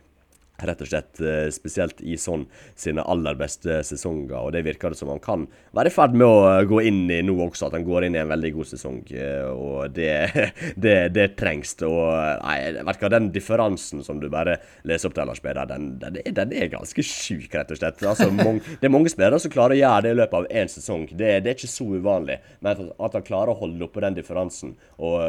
[0.67, 1.19] rett og slett.
[1.21, 2.45] Eh, spesielt i sånn
[2.79, 4.37] sine aller beste sesonger.
[4.39, 5.45] Og det virker det som han kan
[5.75, 8.17] være i ferd med å eh, gå inn i nå også, at han går inn
[8.17, 9.01] i en veldig god sesong.
[9.13, 10.13] Eh, og det,
[10.85, 11.75] det, det trengs.
[11.85, 12.09] Og
[12.43, 12.57] nei,
[12.99, 16.71] du den differansen som du bare leser opp til, Lars Peder, den, den, den, er
[16.71, 18.03] ganske sjuk, rett og slett.
[18.03, 20.71] Altså, mange, det er mange spillere som klarer å gjøre det i løpet av én
[20.71, 21.07] sesong.
[21.11, 22.39] Det, det, er ikke så uvanlig.
[22.65, 25.19] Men at han klarer å holde oppe den differansen og,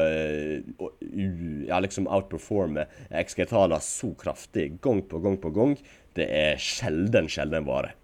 [0.81, 1.05] og
[1.69, 2.87] ja, liksom outperforme
[3.23, 5.77] XG-tallene så kraftig gang på gang på gang,
[6.19, 7.95] det er sjelden, sjelden vare.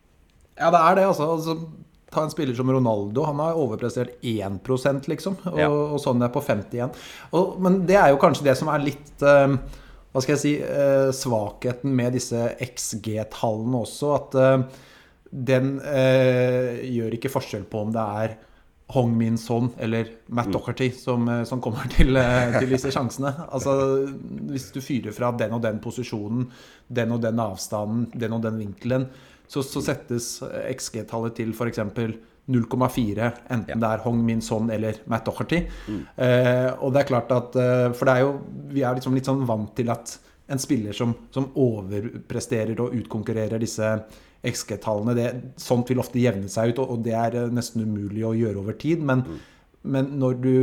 [0.57, 1.29] Ja, det er det, altså.
[1.37, 1.59] altså
[2.13, 3.25] ta en spiller som Ronaldo.
[3.27, 5.39] Han har overprestert 1 liksom.
[5.51, 5.69] Og, ja.
[5.69, 6.95] og sånn er på 51.
[7.37, 9.57] Og, men det er jo kanskje det som er litt uh,
[10.13, 14.13] Hva skal jeg si uh, Svakheten med disse XG-tallene også.
[14.17, 14.85] At uh,
[15.27, 18.37] den gjør ikke forskjell på om det er
[18.94, 20.53] Hong Min Son eller Matt mm.
[20.53, 23.33] Docherty som, eh, som kommer til, eh, til, disse sjansene.
[23.51, 23.75] Altså,
[24.53, 26.46] hvis du fyrer fra den og den posisjonen,
[26.88, 29.09] den og den avstanden, den og den vinkelen,
[29.46, 31.83] så, så settes XG-tallet til f.eks.
[32.46, 33.77] 0,4, enten ja.
[33.83, 35.64] det er Hong Min Son eller Matt Docherty.
[35.88, 36.03] Mm.
[36.14, 38.37] Eh, og det er klart at eh, For det er jo
[38.70, 40.14] Vi er liksom litt sånn vant til at
[40.46, 43.88] en spiller som, som overpresterer og utkonkurrerer disse
[44.47, 45.27] XG-tallene.
[45.61, 48.79] Sånt vil ofte jevne seg ut, og, det er eh, nesten umulig å gjøre over
[48.81, 49.03] tid.
[49.07, 49.43] Men, mm.
[49.97, 50.55] men når du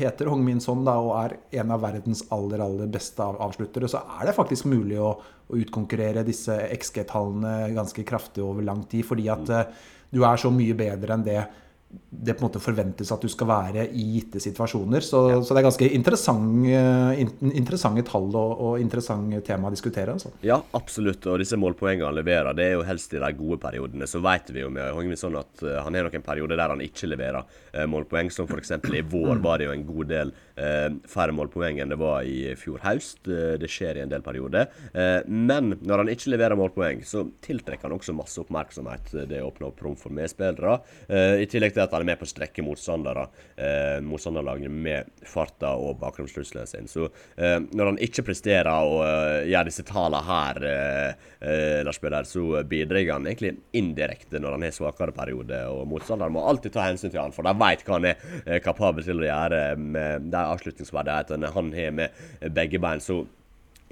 [0.00, 4.04] heter Hong Min Son da, og er en av verdens aller aller beste avsluttere, så
[4.18, 5.14] er det faktisk mulig å,
[5.48, 9.06] å utkonkurrere disse XG-tallene ganske kraftig over lang tid.
[9.08, 9.58] Fordi at mm.
[9.58, 11.40] Eh, du er så mye bedre enn det
[12.10, 15.04] det på en måte forventes at du skal være i gitte situasjoner.
[15.04, 15.40] Så, ja.
[15.44, 20.14] så det er ganske interessant, eh, interessante tall og, og interessant tema å diskutere.
[20.14, 20.32] Altså.
[20.46, 21.26] Ja, absolutt.
[21.30, 24.08] Og disse målpoengene han leverer, det er jo helst i de gode periodene.
[24.10, 27.10] Så vet vi jo med sånn at uh, han har noen perioder der han ikke
[27.10, 28.32] leverer uh, målpoeng.
[28.34, 28.74] Som f.eks.
[28.94, 30.34] i vår var det jo en god del
[31.10, 33.24] færre målpoeng enn det var i fjor høst.
[33.26, 34.68] det skjer i en del perioder.
[35.26, 39.10] men når han ikke leverer målpoeng, så tiltrekker han også masse oppmerksomhet.
[39.26, 40.76] Det åpner opp rom for medspillere.
[41.10, 45.74] I tillegg til at han er med på å strekke motstandere, eh, motstanderlagene med farta
[45.80, 46.90] og bakgrunnstrusselen sin.
[46.90, 52.00] Så eh, når han ikke presterer og uh, gjør disse tallene her, eh, eh, Lars
[52.02, 55.60] Peder, så bidrar han egentlig indirekte når han har svakere periode.
[55.72, 58.60] Og motstanderen må alltid ta hensyn til han, for de vet hva han er eh,
[58.64, 63.02] kapabel til å gjøre med de avslutningsverdighetene han har med begge bein.
[63.04, 63.24] så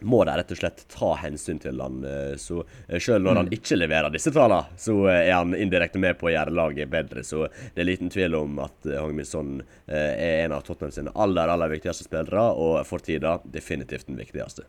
[0.02, 2.02] må de rett og slett ta hensyn til han.
[2.04, 3.56] Eh, så eh, selv når han mm.
[3.58, 7.24] ikke leverer disse tallene, så eh, er han indirekte med på å gjøre laget bedre.
[7.26, 11.48] Så det er liten tvil om at Hong Min er en av Tottenham sine aller,
[11.48, 14.68] aller viktigste spillere, og for tida definitivt den viktigste.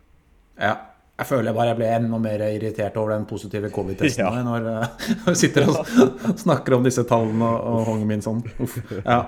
[0.60, 0.76] Ja.
[1.14, 4.40] Jeg føler jeg bare jeg ble enda mer irritert over den positive covid-testen ja.
[4.42, 4.64] når
[5.28, 5.76] jeg sitter og
[6.40, 8.80] snakker om disse tallene og, og Hong Min Uff.
[9.04, 9.20] Ja.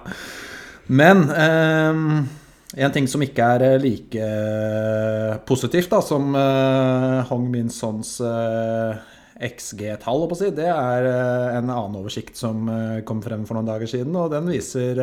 [0.91, 2.11] Men um
[2.75, 8.19] en ting som ikke er eh, like eh, positivt da, som uh, Hong Min Sons
[9.37, 12.65] XG-tall, si, det er en annen oversikt som
[13.05, 14.15] kom frem for noen dager siden.
[14.17, 14.97] Og den viser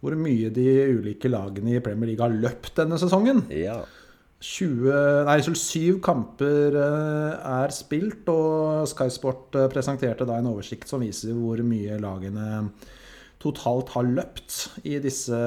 [0.00, 3.42] hvor mye de ulike lagene i Premier League har løpt denne sesongen.
[3.50, 3.80] Ja.
[4.46, 11.34] 20, nei, 7 kamper er spilt, og Sky Sport presenterte da en oversikt som viser
[11.34, 12.62] hvor mye lagene
[13.40, 15.38] totalt har løpt i disse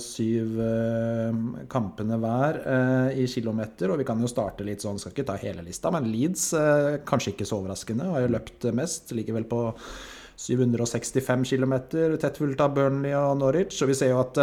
[0.00, 1.40] syv eh,
[1.72, 3.92] kampene hver eh, i kilometer.
[3.92, 6.94] Og vi kan jo starte litt sånn, skal ikke ta hele lista, men Leeds, eh,
[7.08, 9.12] kanskje ikke så overraskende, har jo løpt mest.
[9.16, 9.66] Ligger vel på
[10.40, 11.76] 765 km,
[12.16, 13.82] tett fulgt av Burnley og Norwich.
[13.84, 14.40] Og vi ser jo at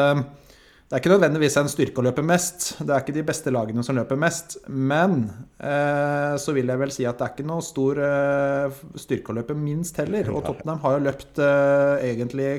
[0.88, 2.69] det er ikke nødvendigvis en styrke å løpe mest.
[2.80, 4.54] Det er ikke de beste lagene som løper mest.
[4.71, 5.26] Men
[5.60, 9.36] eh, så vil jeg vel si at det er ikke noe stor eh, styrke å
[9.36, 10.32] løpe minst heller.
[10.32, 12.54] Og Tottenham har jo løpt eh, egentlig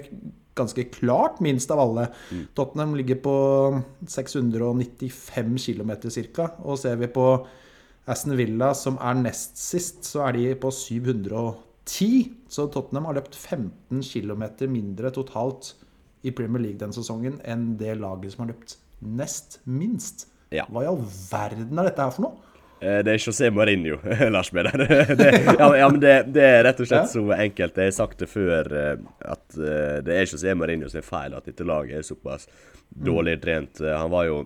[0.60, 2.10] ganske klart minst av alle.
[2.28, 2.44] Mm.
[2.60, 3.38] Tottenham ligger på
[4.12, 5.96] 695 km
[6.36, 6.50] ca.
[6.68, 7.26] Og ser vi på
[8.12, 12.28] Aston Villa, som er nest sist, så er de på 710.
[12.52, 15.78] Så Tottenham har løpt 15 km mindre totalt
[16.26, 20.26] i Premier League den sesongen enn det laget som har løpt nest minst.
[20.50, 20.64] Ja.
[20.72, 22.44] Hva i all verden er dette her for noe?
[22.80, 23.98] Eh, Det er José Mourinho,
[24.34, 24.78] Lars Peder.
[25.18, 27.76] Det, ja, ja, men det, det er rett og slett så enkelt.
[27.78, 29.00] Jeg har sagt det før, eh,
[29.34, 32.46] at eh, det er José Mourinho sin feil at dette laget er såpass
[32.88, 33.82] dårlig trent.
[33.84, 34.38] Han var jo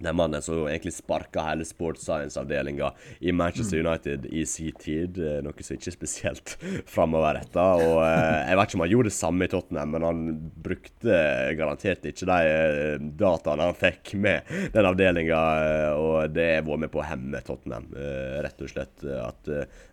[0.00, 5.18] den mannen som egentlig sparka hele sports science-avdelinga i Manchester United i sin tid.
[5.18, 6.54] eh, Noe som ikke er spesielt
[6.94, 7.66] framoverretta.
[7.82, 10.24] Og eh, jeg vet ikke om han gjorde det samme i Tottenham, men han
[10.68, 11.20] brukte
[11.58, 15.42] garantert ikke de eh, dataene han fikk med den avdelinga.
[15.98, 17.88] Og det har vært med på å hemme Tottenham,
[18.44, 19.06] rett og slett.
[19.08, 19.48] At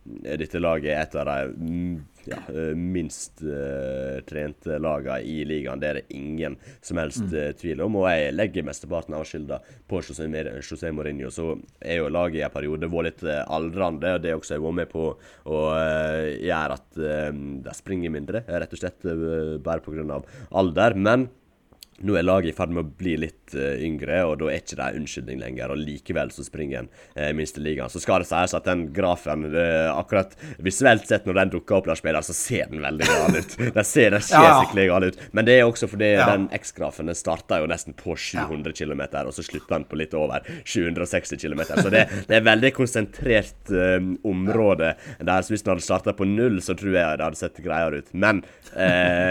[0.05, 5.81] dette laget er et av de mm, ja, eh, minst uh, trente lagene i ligaen.
[5.81, 7.99] Det er det ingen som helst uh, tvil om.
[8.01, 10.27] Og jeg legger mesteparten av skylda på José,
[10.59, 11.31] José Mourinho.
[11.33, 14.79] Så er jo laget i en periode vært litt uh, aldrende, det også jeg vært
[14.81, 15.07] med på
[15.45, 19.05] å gjøre at de springer mindre, rett og slett
[19.63, 20.21] bare pga.
[20.57, 20.95] alder.
[20.95, 21.27] Men
[22.03, 24.75] nå er laget i ferd med å bli litt uh, yngre, og da er ikke
[24.75, 25.71] det en unnskyldning lenger.
[25.71, 27.91] Og likevel så springer en uh, minsteligaen.
[27.93, 31.87] Så skal det sies at den grafen, uh, akkurat visuelt sett når den dukker opp,
[31.87, 33.55] der spiller, så ser den veldig gal ut.
[33.75, 34.57] Den ser, den ser Ja, ja.
[34.63, 35.17] skikkelig gal ut.
[35.35, 36.25] Men det er også fordi Ja.
[36.33, 40.13] den X-grafen den starta jo nesten på 700 km, og så slutter den på litt
[40.17, 41.63] over 760 km.
[41.79, 45.45] Så det, det er veldig konsentrert uh, område der.
[45.47, 48.11] Så hvis den hadde starta på null, så tror jeg det hadde sett greiere ut.
[48.13, 48.43] Men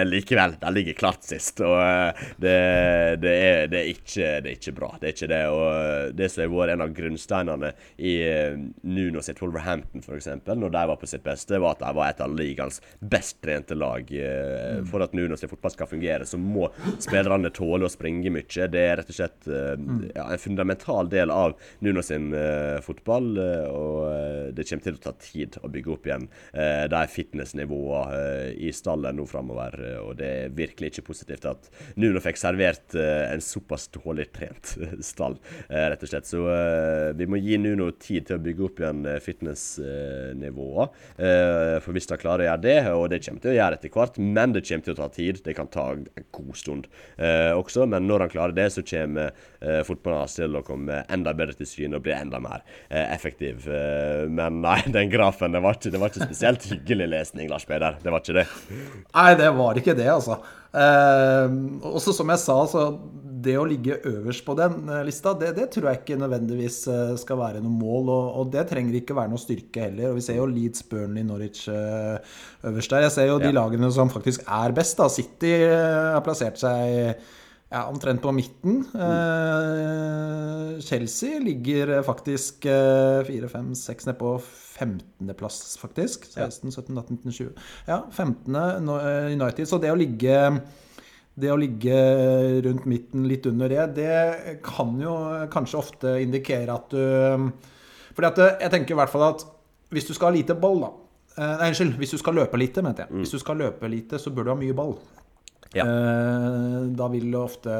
[0.09, 1.61] likevel, den ligger klart sist.
[1.65, 2.25] Og eh,
[2.55, 4.91] det, det, er, det, er ikke, det er ikke bra.
[5.01, 5.41] Det er ikke det.
[5.55, 10.75] Og det som har vært en av grunnsteinene i eh, Nuno sitt Wolverhampton, f.eks., når
[10.75, 14.11] de var på sitt beste, var at de var et av ligaens best trente lag.
[14.15, 16.69] Eh, For at Nuno sin fotball skal fungere, så må
[17.03, 18.69] spillerne tåle å springe mye.
[18.71, 19.75] Det er rett og slett eh,
[20.15, 24.99] ja, en fundamental del av Nuno sin uh, fotball, eh, og eh, det kommer til
[24.99, 29.77] å ta tid å bygge opp igjen uh, de fitnessnivåene uh, i stallen nå framover.
[29.81, 31.69] eh, og det er virkelig ikke positivt at
[32.01, 36.29] Nuno fikk servert eh, en såpass dårlig trent stall, eh, rett og slett.
[36.29, 41.01] Så eh, vi må gi Nuno tid til å bygge opp igjen eh, fitnessnivået.
[41.17, 43.95] Eh, for hvis han klarer å gjøre det, og det kommer til å gjøre etter
[43.95, 47.53] hvert, men det kommer til å ta tid, det kan ta en god stund eh,
[47.55, 51.35] også, men når han klarer det, så kommer eh, fotballen hans til å komme enda
[51.37, 53.69] bedre til syne og bli enda mer eh, effektiv.
[53.69, 57.67] Eh, men nei, den grafen, det var, ikke, det var ikke spesielt hyggelig lesning, Lars
[57.69, 57.99] Peder.
[58.03, 58.49] Det var ikke det.
[59.15, 60.41] Nei, det var ikke det, altså.
[60.75, 61.53] Eh,
[61.95, 62.87] også som jeg sa, så
[63.45, 67.13] det å ligge øverst på den eh, lista, det, det tror jeg ikke nødvendigvis eh,
[67.21, 68.09] skal være noe mål.
[68.15, 70.11] Og, og det trenger ikke være noe styrke heller.
[70.13, 72.17] Og vi ser jo Leeds, Burnley, Norwich eh,
[72.71, 73.05] øverst der.
[73.07, 73.57] Jeg ser jo de Ja.
[73.61, 74.97] lagene som faktisk er best.
[74.99, 75.09] da.
[75.13, 77.15] City har plassert seg
[77.75, 78.81] ja, omtrent på midten.
[78.97, 82.67] Eh, Chelsea ligger faktisk
[83.29, 84.37] fire, fem, seks ned på
[84.75, 86.27] 15.-plass, faktisk.
[86.33, 87.53] 16, 17, 18, 19, 20.
[87.87, 88.57] Ja, 15.
[88.57, 89.69] eh, United.
[89.71, 90.39] Så det å ligge
[91.35, 91.95] det å ligge
[92.63, 95.15] rundt midten litt under det, det kan jo
[95.51, 97.49] kanskje ofte indikere at du
[98.15, 99.47] Fordi at eh, jeg tenker i hvert fall at
[99.95, 100.91] hvis du skal ha lite ball, da
[101.39, 101.99] eh, Nei, unnskyld.
[101.99, 103.23] Hvis du skal løpe lite, mente jeg.
[103.23, 104.97] Hvis du skal løpe lite, så bør du ha mye ball.
[105.73, 105.85] Ja.
[105.87, 107.73] Eh, Da vil det ofte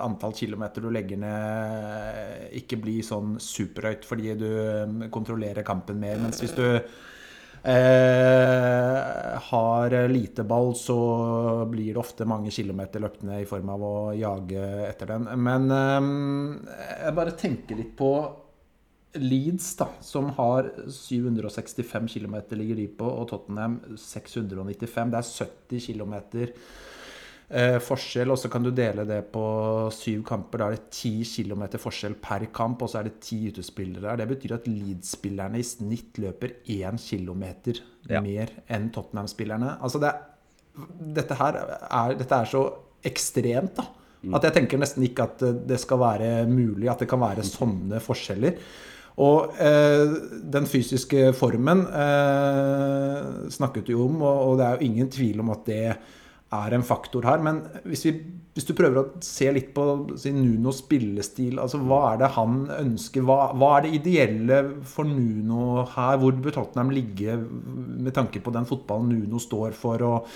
[0.00, 6.16] antall kilometer du legger ned, ikke bli sånn superhøyt fordi du eh, kontrollerer kampen mer.
[6.22, 6.64] Mens hvis du
[7.66, 10.96] eh, har lite ball, så
[11.70, 15.28] blir det ofte mange kilometer løpt ned i form av å jage etter den.
[15.42, 16.02] Men eh,
[17.04, 18.10] jeg bare tenker litt på
[19.14, 25.12] Leeds, da, som har 765 km ligger de på, og Tottenham 695.
[25.14, 25.30] Det er
[25.70, 26.14] 70 km
[27.48, 29.44] eh, forskjell, og så kan du dele det på
[29.94, 30.60] syv kamper.
[30.60, 34.20] Da er det 10 km forskjell per kamp, og så er det ti utespillere der.
[34.24, 37.44] Det betyr at Leeds-spillerne i snitt løper 1 km
[38.10, 38.20] Ja.
[38.20, 39.78] mer enn Tottenham-spillerne.
[39.80, 40.12] Altså det,
[41.16, 41.56] dette her
[41.90, 42.66] er, dette er så
[43.06, 43.86] ekstremt, da.
[44.34, 48.00] At jeg tenker nesten ikke at det skal være mulig, at det kan være sånne
[48.02, 48.56] forskjeller.
[49.16, 50.14] Og eh,
[50.52, 55.40] den fysiske formen eh, snakket du jo om, og, og det er jo ingen tvil
[55.40, 57.40] om at det er en faktor her.
[57.40, 58.12] Men hvis, vi,
[58.56, 59.82] hvis du prøver å se litt på
[60.16, 63.24] si, Nunos spillestil, altså hva er det han ønsker?
[63.28, 66.16] Hva, hva er det ideelle for Nuno her?
[66.22, 70.04] Hvor bør Tottenham ligge med tanke på den fotballen Nuno står for?
[70.08, 70.30] Og,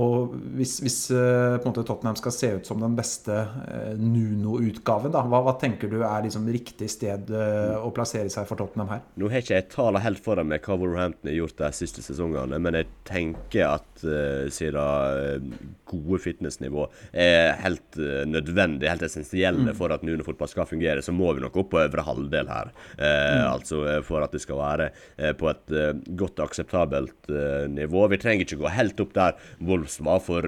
[0.00, 5.42] og hvis, hvis eh, måte Tottenham skal se ut som den beste eh, Nuno-utgaven, hva,
[5.44, 9.04] hva tenker du er liksom riktig sted eh, å plassere seg for Tottenham her?
[9.20, 12.64] Nå har ikke jeg tallene helt foran meg hva Wolverhampton har gjort de siste sesongene,
[12.64, 15.52] men jeg tenker at uh, siden
[15.88, 19.76] gode fitnessnivå er helt uh, nødvendige, helt essensielle mm.
[19.78, 22.72] for at Nuno fotball skal fungere, så må vi nok opp på øvre halvdel her.
[22.96, 23.44] Uh, mm.
[23.52, 25.74] Altså for at det skal være uh, på et
[26.18, 27.30] godt og akseptabelt
[27.72, 28.06] nivå.
[28.12, 30.44] Vi trenger ikke gå helt opp der Wolves var, for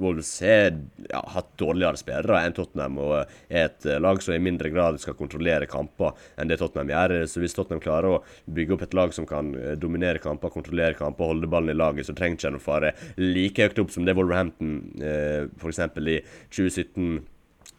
[0.00, 0.76] Wolves har
[1.08, 3.14] ja, hatt dårligere spillere enn Tottenham og
[3.48, 7.16] er et lag som i mindre grad skal kontrollere kamper enn det Tottenham gjør.
[7.30, 8.20] Så hvis Tottenham klarer å
[8.50, 12.14] bygge opp et lag som kan dominere kamper, kontrollere kamper, holde ballen i laget, så
[12.16, 15.80] trenger ikke å fare like høyt opp som det Wolverhampton eh, f.eks.
[16.00, 16.18] i
[16.50, 17.20] 2017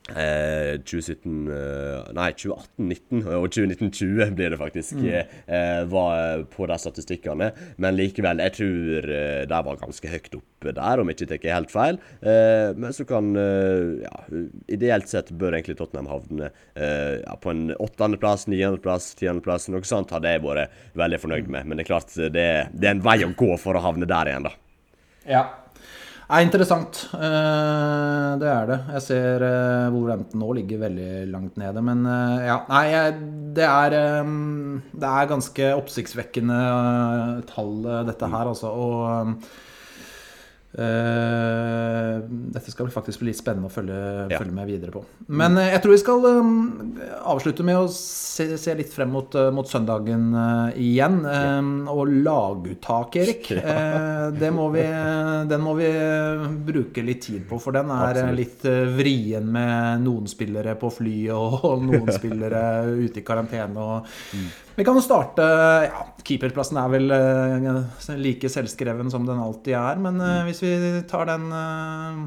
[0.10, 4.98] Eh, 2017 eh, Nei, 2018-19 og 2019-20 blir det faktisk.
[4.98, 5.08] Mm.
[5.46, 7.52] Eh, var på de statistikkene.
[7.82, 11.56] Men likevel, jeg tror eh, de var ganske høyt oppe der, om jeg ikke tar
[11.56, 12.02] helt feil.
[12.20, 17.72] Eh, men så kan eh, ja, Ideelt sett bør egentlig Tottenham havne ja, på en
[17.76, 19.70] åttendeplass, niendeplass, tiendeplass.
[19.72, 21.68] Noe sånt hadde jeg vært veldig fornøyd med.
[21.68, 24.32] Men det er klart, det, det er en vei å gå for å havne der
[24.32, 24.56] igjen, da.
[25.30, 25.44] Ja,
[26.32, 27.00] er interessant.
[27.16, 28.78] Eh, det er det.
[28.96, 31.84] Jeg ser uh, Wolverhampton nå ligger veldig langt nede.
[31.86, 32.86] Men eh, ja, nei,
[33.58, 33.98] det er,
[34.92, 36.62] det er ganske oppsiktsvekkende
[37.52, 37.76] tall,
[38.08, 38.72] dette her, altså.
[38.72, 39.36] Og
[40.72, 42.22] Uh,
[42.56, 43.96] dette skal faktisk bli litt spennende å følge,
[44.32, 44.38] ja.
[44.40, 45.02] følge med videre på.
[45.28, 46.54] Men uh, jeg tror vi skal um,
[47.28, 50.30] avslutte med å se, se litt frem mot, uh, mot søndagen
[50.80, 51.20] igjen.
[51.28, 51.60] Ja.
[51.92, 53.52] og laguttak, Erik.
[53.62, 54.50] Ja.
[54.52, 54.82] Må vi,
[55.48, 55.88] den må vi
[56.66, 58.38] bruke litt tid på, for den er Absolutt.
[58.38, 58.66] litt
[58.98, 63.82] vrien med noen spillere på fly og, og noen spillere ute i karantene.
[63.82, 64.48] Og, mm.
[64.78, 65.46] Vi kan jo starte
[65.88, 67.16] ja, Keeperplassen er vel
[68.22, 70.02] like selvskreven som den alltid er.
[70.02, 72.22] Men uh, hvis vi tar den uh,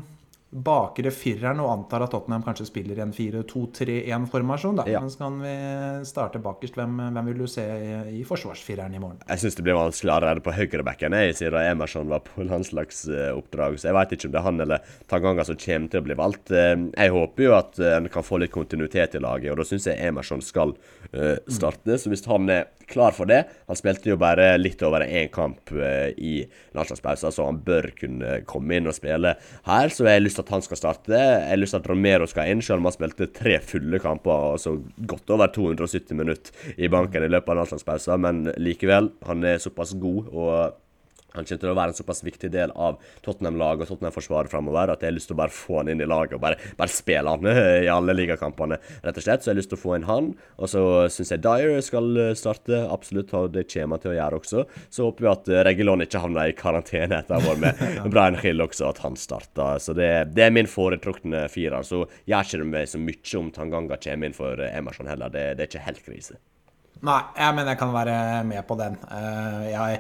[0.55, 4.85] bakre fireren og antar at Tottenham kanskje spiller en 4-2-3-1-formasjon, da.
[4.87, 5.01] Ja.
[5.03, 5.55] Men så kan vi
[6.07, 6.77] starte bakerst.
[6.79, 9.19] Hvem, hvem vil du se i, i forsvarsfireren i morgen?
[9.27, 13.81] Jeg syns det blir vanskelig allerede på høyrebacken siden Emerson var på landslagsoppdrag.
[13.81, 16.19] Så jeg veit ikke om det er han eller Tanganga som kommer til å bli
[16.23, 16.55] valgt.
[16.55, 19.99] Jeg håper jo at en kan få litt kontinuitet i laget, og da syns jeg
[20.07, 20.77] Emerson skal
[21.51, 21.99] starte.
[21.99, 25.73] Så hvis han er klar for det Han spilte jo bare litt over én kamp
[25.75, 26.45] uh, i
[26.77, 29.35] landslagspausen, så han bør kunne komme inn og spille
[29.69, 29.93] her.
[29.95, 31.17] Så jeg har lyst til at han skal starte.
[31.17, 34.55] Jeg har lyst til at Romero skal inn, selv om han spilte tre fulle kamper,
[34.55, 34.77] altså
[35.09, 38.25] godt over 270 minutter i banken i løpet av landslagspausen.
[38.25, 40.33] Men likevel, han er såpass god.
[40.35, 40.84] og
[41.35, 45.03] han kommer til å være en såpass viktig del av Tottenham-laget og Tottenham-forsvaret framover at
[45.03, 47.35] jeg har lyst til å bare få han inn i laget og bare, bare spille
[47.35, 47.49] han
[47.85, 49.43] i alle ligakampene, rett og slett.
[49.43, 50.31] Så jeg har lyst til å få inn han.
[50.59, 54.17] Og så syns jeg Dyer skal eh, starte, absolutt, og det kommer han til å
[54.19, 54.65] gjøre også.
[54.95, 58.63] Så håper vi at eh, Regulon ikke havner i karantene etter vært med Brian Hill
[58.65, 59.83] også, at han starter.
[59.83, 61.83] Så det, det er min foretrukne firer.
[61.87, 65.33] Så gjør ikke det meg så mye om Tanganga kommer inn for Emerson heller.
[65.35, 66.39] Det, det er ikke helt krise.
[67.05, 68.17] Nei, jeg mener jeg kan være
[68.49, 68.95] med på den.
[69.69, 69.99] Jeg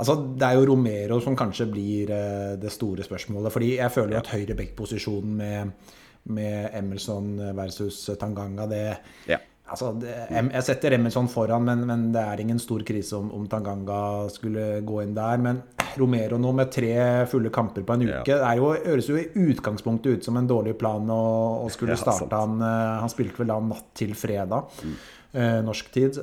[0.00, 3.52] Altså, det er jo Romero som kanskje blir uh, det store spørsmålet.
[3.52, 5.94] Fordi jeg føler at høyre back-posisjonen med,
[6.32, 8.84] med Emerson versus Tanganga, det
[9.28, 9.40] ja.
[9.70, 13.44] Altså, det, jeg setter Emerson foran, men, men, det er ingen stor krise om, om,
[13.50, 15.38] Tanganga skulle gå inn der.
[15.42, 15.60] Men
[16.00, 16.94] Romero nå med tre
[17.30, 18.40] fulle kamper på en uke ja.
[18.42, 21.22] det jo, høres jo i utgangspunktet ut som en dårlig plan å,
[21.66, 22.58] å skulle starte ja, han.
[22.58, 24.96] Uh, han spilte vel da natt til fredag, mm.
[25.36, 26.18] uh, norsk tid.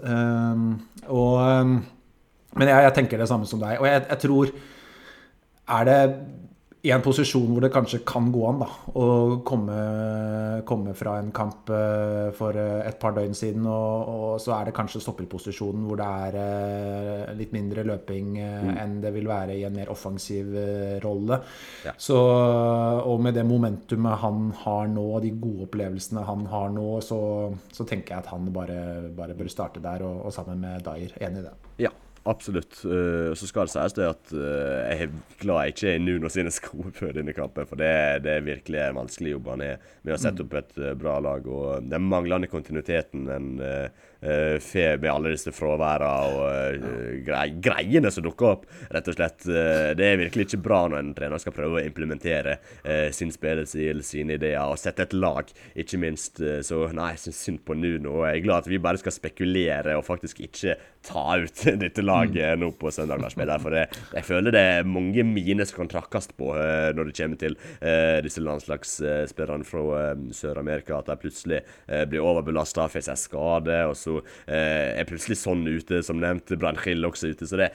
[1.07, 1.85] Og
[2.55, 3.79] men jeg, jeg, tenker det samme som deg.
[3.81, 4.51] Og jeg, jeg tror
[5.67, 6.01] Er det
[6.87, 9.05] i en posisjon hvor det kanskje kan gå an da, å
[9.47, 9.77] komme,
[10.67, 14.69] komme fra en kamp uh, for uh, et par døgn siden, og, og, så er
[14.69, 18.71] det kanskje stopperposisjonen hvor det er uh, litt mindre løping mm.
[18.77, 20.53] enn det vil være i en mer offensiv
[21.03, 21.41] rolle.
[21.87, 21.95] Ja.
[21.99, 26.89] Så, og med det momentumet han har nå, og de gode opplevelsene han har nå,
[27.03, 27.19] så,
[27.73, 28.81] så tenker jeg at han bare,
[29.17, 31.17] bare bør starte der, og, og sammen med Dyer.
[31.25, 31.55] Enig i det.
[31.87, 31.91] Ja,
[32.27, 32.81] Absolutt.
[32.83, 34.41] Uh, så skal det sies det at uh,
[34.89, 37.69] jeg er glad jeg ikke er i Nuno sine sko før denne kampen.
[37.69, 37.91] For det,
[38.25, 40.49] det er virkelig en vanskelig jobb han er med å sette mm.
[40.49, 41.47] opp et uh, bra lag.
[41.47, 46.87] Og den manglende kontinuiteten en uh, får med alle disse fraværene og
[47.25, 49.45] grei, greiene som dukker opp, rett og slett.
[49.45, 52.57] det er virkelig ikke bra når en trener skal prøve å implementere
[53.13, 56.41] sin spillestil, sine ideer, og sette et lag, ikke minst.
[56.65, 58.23] så nei, jeg syns synd på Nuno.
[58.25, 60.77] Jeg er glad at vi bare skal spekulere og faktisk ikke
[61.07, 63.23] ta ut dette laget nå på søndag.
[63.61, 67.17] For det, jeg føler det er mange mine som kan trakkes på uh, når det
[67.19, 70.99] kommer til uh, disse landslagsspillerne fra uh, Sør-Amerika.
[70.99, 71.61] At de plutselig
[72.09, 74.06] blir overbelasta, får seg skade, og så
[74.47, 76.55] er plutselig sånn ute, som nevnt.
[76.59, 77.49] Brann Gill også ute.
[77.49, 77.71] Så det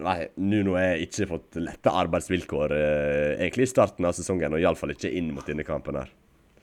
[0.00, 5.12] Nei, Nuno har ikke fått lette arbeidsvilkår egentlig i starten av sesongen, og iallfall ikke
[5.12, 6.12] inn mot denne kampen her.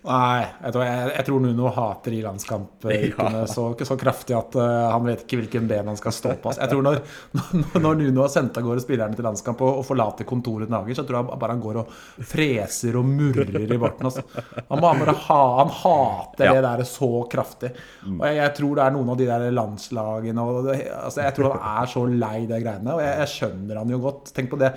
[0.08, 3.48] Nei, jeg tror, jeg, jeg tror Nuno hater i landskampukene Ja.
[3.52, 6.52] så, så kraftig at uh, han vet ikke hvilken ben han skal stå på.
[6.54, 7.00] Altså, Jeg tror når,
[7.36, 10.76] når, når Nuno har sendt av gårde spillerne til landskamp og, og forlater kontoret til
[10.78, 11.92] Nager, så tror jeg bare han går og
[12.32, 14.08] freser og murrer i barten.
[14.10, 14.24] Altså.
[14.70, 16.54] Han, bare ha, han hater Ja.
[16.58, 17.74] det der så kraftig.
[18.08, 21.36] Og jeg, jeg tror det er noen av de der landslagene og det, altså, Jeg
[21.38, 24.32] tror han er så lei de greiene, og jeg, jeg skjønner han jo godt.
[24.38, 24.72] Tenk på det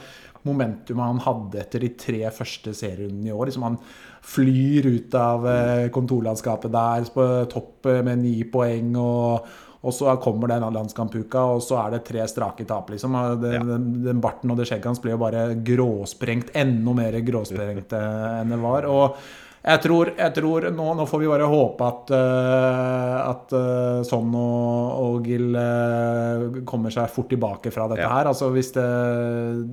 [0.48, 3.50] momentumet han hadde etter de tre første serierundene i år.
[3.50, 3.80] Liksom han
[4.20, 8.94] flyr ut av eh, kontorlandskapet der på topp eh, med ni poeng.
[9.00, 13.14] og og så kommer den landskampuka, og så er det tre strake tap, liksom.
[13.40, 13.62] Den, Ja.
[13.64, 16.50] den, den barten og det skjegget hans ble jo bare gråsprengt.
[16.52, 18.84] Enda mer gråsprengt enn det var.
[18.84, 19.16] Og
[19.60, 24.30] jeg tror, jeg tror nå, nå får vi bare håpe at, eh, at eh, Son
[24.32, 28.08] og, og Gil eh, kommer seg fort tilbake fra dette Ja.
[28.14, 28.30] her.
[28.30, 28.86] Altså hvis det,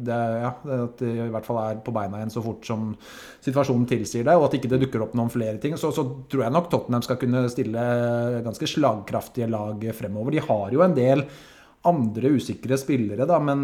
[0.09, 2.89] det, ja, At de i hvert fall er på beina igjen så fort som
[3.47, 6.43] situasjonen tilsier det, og at ikke det dukker opp noen flere ting, så, så tror
[6.43, 7.85] jeg nok Tottenham skal kunne stille
[8.43, 10.35] ganske slagkraftige lag fremover.
[10.35, 11.23] De har jo en del
[11.87, 13.63] andre usikre spillere, da, men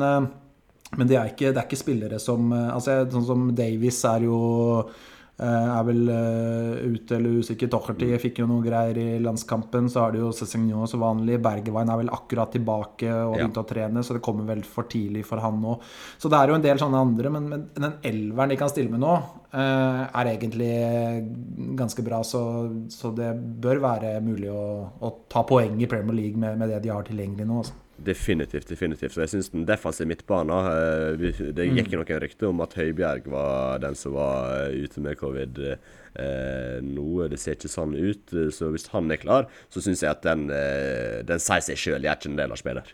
[0.94, 4.36] men det er ikke, det er ikke spillere som altså, Sånn som Davies er jo
[5.42, 7.68] er vel eh, ute eller usikker.
[7.74, 9.90] Docherty fikk jo noe greier i landskampen.
[9.90, 11.40] Så har det jo Cézinho som vanlig.
[11.42, 13.48] Bergeveien er vel akkurat tilbake og Ja.
[13.48, 15.80] å trene, så det kommer vel for tidlig for han nå.
[16.22, 18.92] Så det er jo en del sånne andre, men, men den elveren de kan stille
[18.94, 19.16] med nå,
[19.54, 22.22] eh, er egentlig ganske bra.
[22.24, 22.44] Så,
[22.94, 24.66] så det bør være mulig å,
[25.02, 27.64] å ta poeng i Premier League med, med det de har tilgjengelig nå.
[27.64, 27.74] Altså.
[28.06, 28.68] Definitivt.
[28.70, 29.16] definitivt.
[29.18, 33.28] Og jeg syns den defensive midtbanen eh, Det gikk jo noen rykter om at Høibjerg
[33.32, 35.62] var den som var eh, ute med covid.
[36.16, 38.36] Eh, noe Det ser ikke sånn ut.
[38.54, 40.48] Så hvis han er klar, så syns jeg at den,
[41.26, 42.04] den sier seg sjøl.
[42.06, 42.92] Er ikke en del av spiller.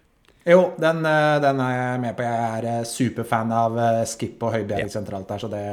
[0.47, 2.23] Jo, den, den er jeg med på.
[2.25, 3.75] Jeg er superfan av
[4.07, 4.93] Skip og Høibjerg Ja.
[4.93, 5.65] sentralt der, så det,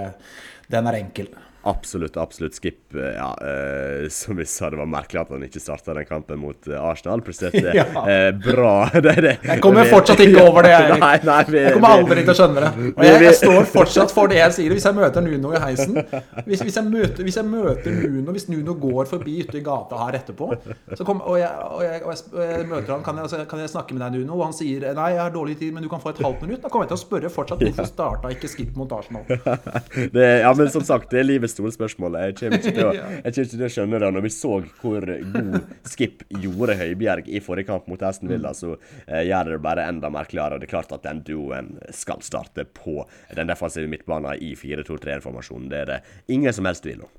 [0.73, 1.31] den er enkel.
[1.67, 2.55] Absolutt, absolutt.
[2.55, 6.07] Skip eh, ja, eh, Som vi sa, det var merkelig at han ikke starta den
[6.07, 7.23] kampen mot eh, Arsenal.
[7.27, 7.85] Presterte Ja.
[8.07, 8.75] eh, bra.
[9.07, 9.33] det, det.
[9.43, 10.75] Jeg kommer fortsatt ikke over det.
[10.77, 11.01] Erik.
[11.03, 12.93] Nei, nei, vi, Jeg kommer aldri til å skjønne det.
[12.93, 14.77] Og jeg, jeg står fortsatt for det jeg sier.
[14.77, 15.99] Hvis jeg møter Nuno i heisen
[16.47, 19.99] Hvis, hvis, jeg, møter, hvis jeg møter Nuno Hvis Nuno går forbi ute i gata
[20.05, 20.49] her etterpå,
[20.95, 23.97] så kom, og, jeg, og, og, og jeg møter han kan jeg, kan jeg snakke
[23.97, 24.39] med deg, Nuno?
[24.39, 26.63] Og han sier nei, jeg har dårlig tid, men du kan få et halvt minutt.
[26.63, 29.27] Da kommer jeg til å spørre fortsatt hvorfor starta ikke Skip mot Arsenal.
[30.15, 32.19] Det, ja, men som sagt, det er livets store spørsmål.
[32.23, 32.95] Jeg kommer ikke til å,
[33.25, 34.13] jeg ikke til å skjønne det.
[34.17, 38.75] Når vi så hvor god Skip gjorde Høibjerg i forrige kamp mot Aston Villa, så
[38.77, 40.57] eh, gjør det det bare enda merkeligere.
[40.57, 43.03] Og det er klart at den duoen skal starte på
[43.37, 45.71] den defensive midtbanen i 4-2-3-formasjonen.
[45.73, 46.03] Det er det
[46.33, 47.15] ingen som helst tvil om.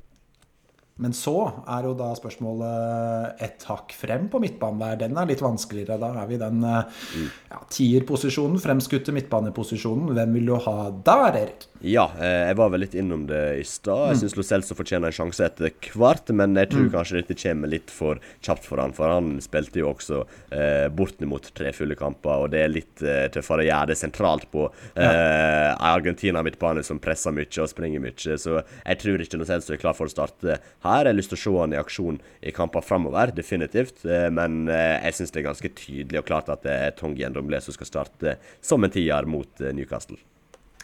[0.98, 1.36] Men så
[1.70, 4.96] er jo da spørsmålet et hakk frem på midtbanen der.
[5.04, 6.00] Den er litt vanskeligere.
[6.02, 7.04] Da er vi i den eh,
[7.52, 10.16] ja, tierposisjonen, fremskutte midtbaneposisjonen.
[10.18, 11.68] Hvem vil du ha der, Erik?
[11.86, 14.08] Ja, eh, jeg var vel litt innom det i stad.
[14.12, 17.70] Jeg syns Lo Celso fortjener en sjanse etter hvert, men jeg tror kanskje dette kommer
[17.70, 22.46] litt for kjapt for han, for han spilte jo også eh, bortimot tre fulle kamper,
[22.46, 24.66] og det er litt eh, tøffere å gjøre det sentralt på
[24.98, 29.76] eh, Argentina midtbane som presser mye og springer mye, så jeg tror ikke Lo Celso
[29.76, 31.06] er klar for å starte her.
[31.06, 34.66] Jeg har lyst til å se han i aksjon i kamper framover, definitivt, eh, men
[34.66, 37.78] eh, jeg syns det er ganske tydelig og klart at det er Tongi Ndomble som
[37.78, 40.18] skal starte som en tier mot Newcastle.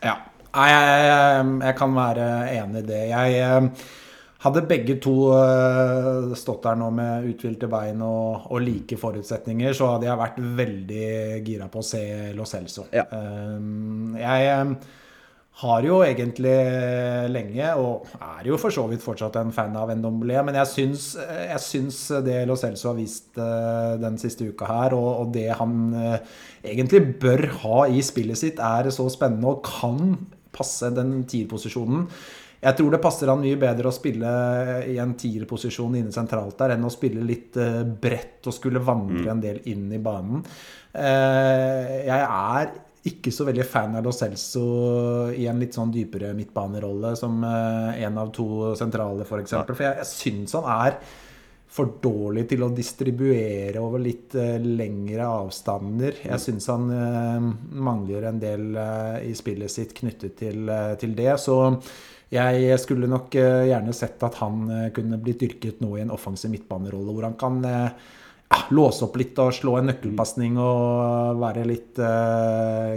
[0.04, 0.20] Ja.
[0.54, 3.02] Nei, jeg, jeg, jeg kan være enig i det.
[3.10, 3.86] Jeg eh,
[4.44, 9.96] hadde begge to eh, stått der nå med uthvilte bein og, og like forutsetninger, så
[9.96, 11.08] hadde jeg vært veldig
[11.48, 12.04] gira på å se
[12.38, 12.86] Lo Celso.
[12.94, 13.08] Ja.
[13.10, 14.78] Eh, Jeg
[15.64, 16.54] har jo egentlig
[17.34, 21.04] lenge, og er jo for så vidt fortsatt en fan av Endomblé, men jeg syns,
[21.18, 25.92] jeg syns det Lo Celso har vist den siste uka her, og, og det han
[26.66, 30.16] egentlig bør ha i spillet sitt, er så spennende og kan
[30.54, 32.08] passe den tierposisjonen.
[32.64, 34.30] Jeg tror det passer han mye bedre å spille
[34.88, 39.34] i en tierposisjon inne sentralt der, enn å spille litt eh, bredt og skulle vandre
[39.34, 40.46] en del inn i banen.
[40.96, 42.72] Eh, Jeg er
[43.04, 44.64] ikke så veldig fan av Lo Celso
[45.36, 49.34] i en litt sånn dypere midtbanerolle som eh, en av to sentrale, f.eks.
[49.34, 49.76] For, eksempel.
[49.76, 50.98] for jeg, jeg syns han er
[51.74, 56.20] for dårlig til å distribuere over litt eh, lengre avstander.
[56.28, 57.48] Jeg syns han eh,
[57.82, 60.70] mangler en del eh, i spillet sitt knyttet til,
[61.02, 61.32] til det.
[61.42, 61.58] Så
[62.34, 67.14] jeg skulle nok gjerne sett at han kunne blitt dyrket nå i en offensiv midtbanerolle,
[67.14, 72.02] hvor han kan ja, låse opp litt og slå en nøkkelpasning og være litt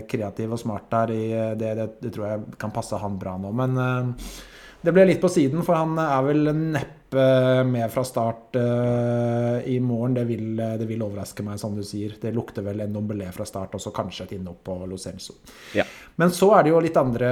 [0.08, 1.12] kreativ og smart der.
[1.12, 1.26] I
[1.60, 3.52] det, det, det tror jeg kan passe han bra nå.
[3.60, 3.76] Men
[4.80, 9.78] det ble litt på siden, for han er vel neppe med fra start eh, i
[9.80, 10.14] morgen.
[10.16, 12.16] Det vil, det vil overraske meg, som du sier.
[12.20, 15.38] Det lukter vel en dombelé fra start, og så kanskje et innhopp på Lo Celso.
[15.76, 15.86] Ja.
[16.20, 17.30] Men så er det jo litt andre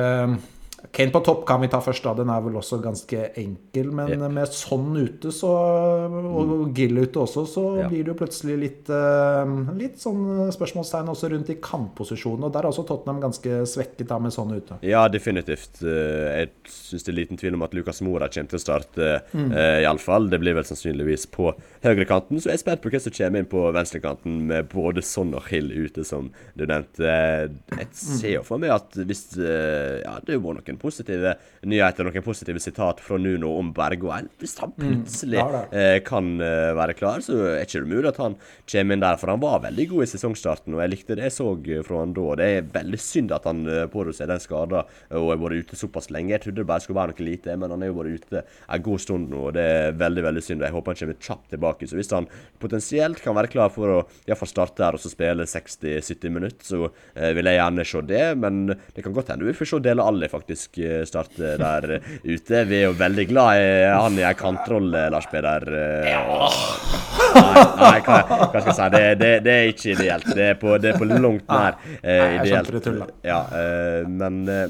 [0.92, 2.12] Kane på topp kan vi ta først, da.
[2.14, 3.90] Den er vel også ganske enkel.
[3.92, 4.30] Men yep.
[4.32, 7.88] med sånn ute, så, og Gill ute også, så Ja.
[7.88, 12.44] blir det jo plutselig litt, eh, litt sånn spørsmålstegn også rundt i kantposisjonen.
[12.44, 14.78] Og der er også Tottenham ganske svekket da med sånn ute.
[14.82, 15.82] Ja, definitivt.
[15.82, 19.22] Eh, Jeg syns det er liten tvil om at Lucas Mora kommer til å starte,
[19.34, 19.52] Mm.
[19.52, 20.28] eh, iallfall.
[20.30, 22.38] Det blir vel sannsynligvis på høyrekanten.
[22.40, 25.42] Så jeg er spent på hva som kommer inn på venstrekanten med både Son og
[25.48, 27.00] Hill ute, som du nevnte.
[27.04, 31.34] Eh, Jeg ser jo for meg at hvis eh, Ja, det jo vært noen positive
[31.64, 34.28] nyheter, noen positive sitat fra Nuno om Bergwijn.
[34.40, 38.20] Hvis han plutselig ja, eh, kan eh, være klar, så er ikke det mulig at
[38.22, 38.36] han
[38.70, 39.18] kommer inn der.
[39.20, 42.02] For han var veldig god i sesongstarten, og jeg likte det jeg så eh, fra
[42.02, 42.26] han da.
[42.40, 45.78] Det er veldig synd at han uh, pådro seg den skada og har vært ute
[45.78, 46.34] såpass lenge.
[46.34, 48.84] Jeg trodde det bare skulle være noe lite, men han har jo vært ute en
[48.84, 50.64] god stund nå, og det er veldig veldig synd.
[50.66, 51.88] Jeg håper han kommer kjapt tilbake.
[51.88, 52.28] Så hvis han
[52.62, 56.34] potensielt kan være klar for å i hvert fall starte her og så spille 60-70
[56.34, 58.24] minutter, så eh, vil jeg gjerne se det.
[58.40, 62.08] Men det kan godt hende vi får se Dele Alli faktisk eh, starte der eh,
[62.24, 62.64] ute.
[62.68, 65.68] Vi er jo veldig glad i han i ei kantrolle, Lars Peder.
[65.74, 66.10] eh,
[67.34, 68.84] Nei, nei hva, hva skal jeg si?
[68.94, 70.28] Det, det, det er ikke ideelt.
[70.38, 72.70] Det er på, det er på langt nær ideelt.
[72.70, 73.08] Nei, jeg.
[73.26, 74.68] Ja, eh, men eh,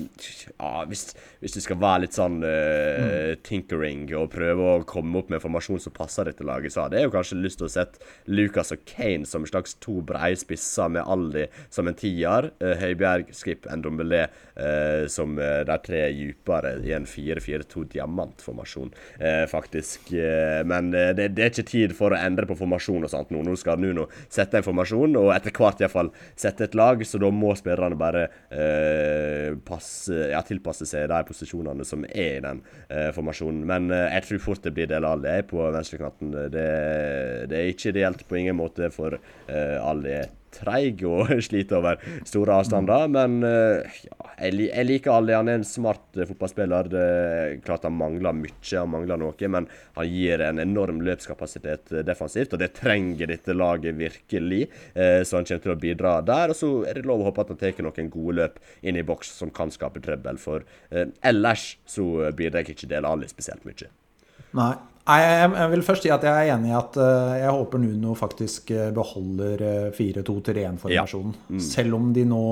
[0.55, 1.03] ja, hvis,
[1.45, 5.83] hvis du skal være litt sånn eh, tinkering og prøve å komme opp med informasjon
[5.85, 8.01] som passer dette laget, så hadde jeg jo kanskje lyst til å sette
[8.33, 12.49] Lucas og Kane som slags to breie spisser med Aldi som en tier.
[12.65, 19.45] Eh, Høibjerg, Skip, Ndombele eh, som eh, de tre dypere i en 4-4-2 diamantformasjon, eh,
[19.51, 20.13] faktisk.
[20.13, 23.33] Eh, men eh, det, det er ikke tid for å endre på formasjon og sånt
[23.35, 23.43] nå.
[23.45, 27.31] Nå skal Nuno sette en formasjon, og etter hvert iallfall sette et lag, så da
[27.35, 33.11] må spillerne bare eh, passe, ja, tilpasse seg de posisjonene som er i den eh,
[33.17, 33.65] formasjonen.
[33.69, 36.33] Men eh, jeg tror fort det blir Del av det på venstrekanten.
[36.53, 36.69] Det,
[37.51, 42.01] det er ikke ideelt på ingen måte, for eh, Alli er treig og sliter over
[42.29, 43.09] store avstander.
[43.13, 45.37] Men eh, ja, jeg, liker alle.
[45.39, 46.91] Han er en smart eh, fotballspiller.
[46.93, 47.09] Det
[47.67, 52.55] klart han mangler mye, han mangler noe, men han gir en enorm løpskapasitet eh, defensivt,
[52.55, 54.65] og det trenger dette laget virkelig.
[54.95, 56.53] Så han kommer til å bidra der.
[56.53, 59.05] Og så er det lov å håpe at han tar noen gode løp inn i
[59.07, 60.65] boks som kan skape trøbbel, for
[61.25, 63.91] ellers så bidrar ikke Del Ali spesielt mye.
[64.55, 64.75] Nei.
[65.05, 67.81] Nei, jeg, jeg vil først si at jeg er enig i at eh, jeg håper
[67.83, 71.35] Nuno faktisk eh, beholder eh, 4-2-3-1-formasjonen.
[71.61, 72.45] Selv om de nå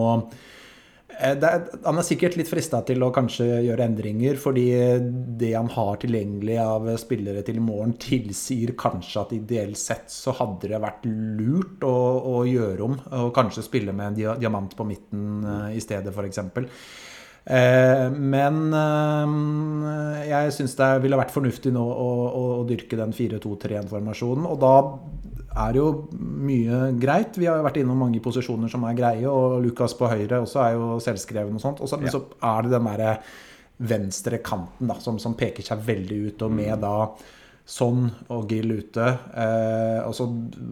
[1.17, 1.39] er,
[1.87, 4.67] Han er sikkert litt frista til å kanskje gjøre endringer, fordi
[5.41, 10.35] det han har tilgjengelig av spillere til i morgen, tilsier kanskje at ideelt sett så
[10.37, 11.97] hadde det vært lurt å,
[12.35, 16.43] å gjøre om, og kanskje spille med en diamant på midten i stedet, f.eks.
[17.43, 23.15] Eh, men eh, jeg syns det ville vært fornuftig nå å, å, å dyrke den
[23.17, 24.47] 4-2-3-1-formasjonen.
[24.47, 24.75] Og da
[25.67, 25.87] er jo
[26.17, 27.37] mye greit.
[27.41, 30.63] Vi har jo vært innom mange posisjoner som er greie, og Lukas på høyre også
[30.65, 31.83] er jo selvskreven og sånt.
[31.85, 32.25] Også, men Men så
[32.55, 33.15] er det den derre
[33.83, 36.97] venstre kanten da, som, som peker seg veldig ut, og med da
[37.63, 39.05] Sånn og Gill ute.
[39.39, 40.27] Eh, og så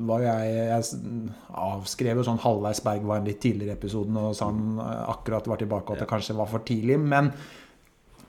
[0.09, 4.75] var jeg Jeg avskrev jo sånn halvveis Bergwijn litt tidligere i episoden og sa han
[4.83, 6.99] eh, akkurat var tilbake, og at det kanskje var for tidlig.
[6.99, 7.31] Men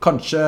[0.01, 0.45] kanskje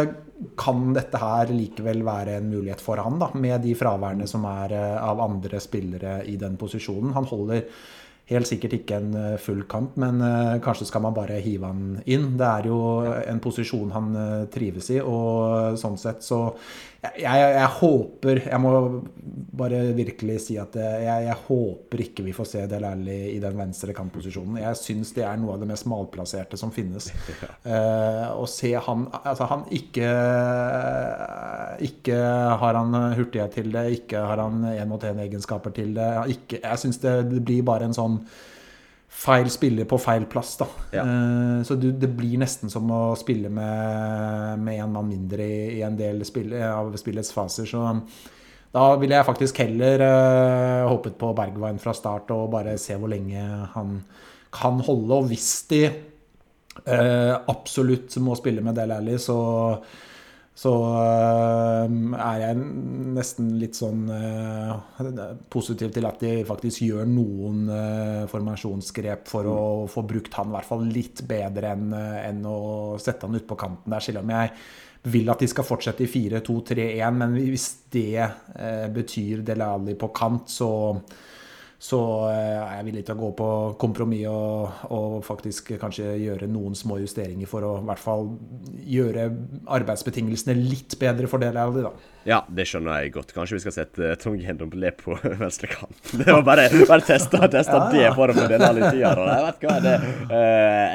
[0.60, 4.78] kan dette her likevel være en mulighet for han, da, med de fraværene som er
[4.78, 7.18] eh, av andre spillere i den posisjonen.
[7.18, 7.66] Han holder
[8.30, 10.22] helt sikkert ikke en eh, full kamp, men
[10.62, 12.36] kanskje skal man bare hive han inn.
[12.38, 14.16] Det er jo en posisjon han
[14.54, 16.44] trives i, og sånn sett så
[17.04, 18.72] jeg, jeg, jeg håper Jeg må
[19.54, 23.58] bare virkelig si at jeg, jeg håper ikke vi får se Del Alli i den
[23.60, 24.62] venstre kantposisjonen.
[24.64, 27.12] Jeg syns det er noe av det mest malplasserte som finnes.
[27.64, 30.08] Eh, å se han Altså, han ikke
[31.86, 32.18] Ikke
[32.60, 36.10] har han hurtighet til det, ikke har han én-mot-én-egenskaper til det.
[36.34, 38.20] Ikke, jeg syns det, det blir bare en sånn
[39.14, 40.56] feil spiller på feil plass.
[40.60, 40.68] da.
[40.96, 41.04] Ja.
[41.04, 45.60] Eh, så du, det blir nesten som å spille med, med en mann mindre i,
[45.80, 47.70] i en del spill, av spillets faser.
[47.70, 47.84] Så
[48.74, 53.12] da ville jeg faktisk heller uh, håpet på Bergwijn fra start og bare se hvor
[53.12, 53.44] lenge
[53.76, 54.00] han
[54.54, 55.20] kan holde.
[55.20, 59.38] Og hvis de uh, absolutt må spille med Del Alli, så
[60.54, 62.58] så er jeg
[63.16, 69.60] nesten litt sånn øh, positiv til at de faktisk gjør noen øh, formasjonsgrep for å
[69.92, 72.58] få brukt han i hvert fall litt bedre enn øh, enn å
[73.02, 74.04] sette han ut på kanten der.
[74.04, 74.54] Selv om jeg
[75.14, 80.12] vil at de skal fortsette i 4-2-3-1, men hvis det øh, betyr Dele Alli på
[80.16, 80.72] kant, så
[81.84, 82.00] så
[82.32, 83.48] eh, er jeg villig til å gå på
[83.82, 88.30] kompromiss og, og faktisk kanskje gjøre noen små justeringer for å i hvert fall
[88.88, 89.26] gjøre
[89.80, 91.92] arbeidsbetingelsene litt bedre for Dele de da.
[92.24, 93.34] Ja, det skjønner jeg godt.
[93.36, 95.98] Kanskje vi skal sette uh, Tong Ndombele på venstre kant.
[96.20, 97.90] Det var bare, bare teste, testa ja, ja.
[97.92, 99.12] det for å få denne tida.
[99.28, 99.96] Jeg vet hva det
[100.32, 100.38] uh,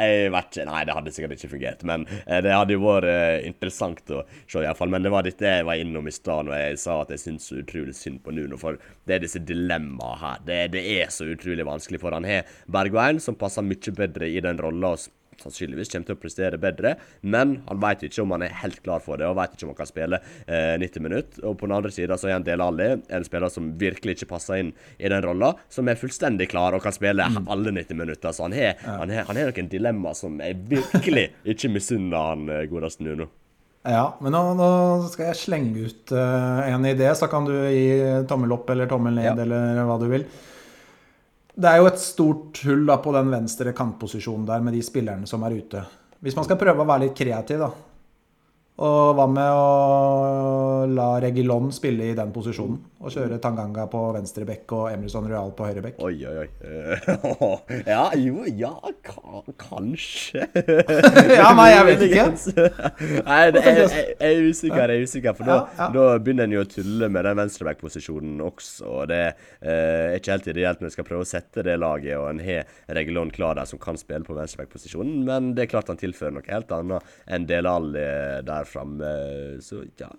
[0.01, 1.85] Jeg vet ikke Nei, det hadde sikkert ikke fungert.
[1.91, 4.93] Men uh, det hadde jo vært uh, interessant å se, iallfall.
[4.95, 7.51] Men det var dette jeg var innom i stad når jeg sa at jeg syns
[7.51, 8.61] så utrolig synd på Nuno.
[8.61, 10.43] For det er disse dilemmaene her.
[10.49, 12.01] Det, det, er så utrolig vanskelig.
[12.01, 14.97] For han har Bergwijn, som passer mye bedre i den rolla
[15.43, 19.03] sannsynligvis kommer til å prestere bedre, men han vet ikke om han er helt klar
[19.05, 21.45] for det, og vet ikke om han kan spille eh, 90 minutter.
[21.47, 24.31] Og på den andre sida så er han Del Alli, en spiller som virkelig ikke
[24.35, 27.45] passer inn i den rolla, som er fullstendig klar og kan spille mm.
[27.51, 28.35] alle 90 minutter.
[28.35, 28.97] Så han har, ja.
[29.03, 33.31] han har, han har noen dilemma som jeg virkelig ikke misunner han eh, godeste Nuno.
[33.89, 34.69] Ja, men nå, nå,
[35.09, 39.15] skal jeg slenge ut uh, en idé, så kan du gi tommel opp eller tommel
[39.17, 39.37] ned ja.
[39.47, 40.27] eller hva du vil.
[41.59, 45.27] Det er jo et stort hull da, på den venstre kantposisjonen der med de spillerne
[45.27, 45.83] som er ute.
[46.23, 47.71] Hvis man skal prøve å være litt kreativ, da,
[48.79, 52.79] og hva med å la Regilon spille i den posisjonen?
[52.99, 56.01] Og kjøre Tanganga på venstre bekk og Emerson Royal på høyre bekk?
[56.03, 56.49] Oi, oi, oi.
[57.87, 58.73] Ja, jo, ja,
[59.61, 60.49] kanskje.
[61.39, 62.25] ja, nei, jeg vet ikke.
[63.29, 65.37] nei, det, jeg, jeg, jeg, er usikker, jeg er usikker.
[65.39, 65.87] For da, ja, ja.
[65.95, 68.89] da begynner en jo å tulle med den venstreback-posisjonen også.
[68.91, 72.17] Og det eh, er ikke helt ideelt når en skal prøve å sette det laget,
[72.19, 75.23] og en har Regulon klar der som kan spille på venstreback-posisjonen.
[75.29, 79.15] Men det er klart han tilfører noe helt annet enn Delal der framme.
[79.63, 80.11] Så ja,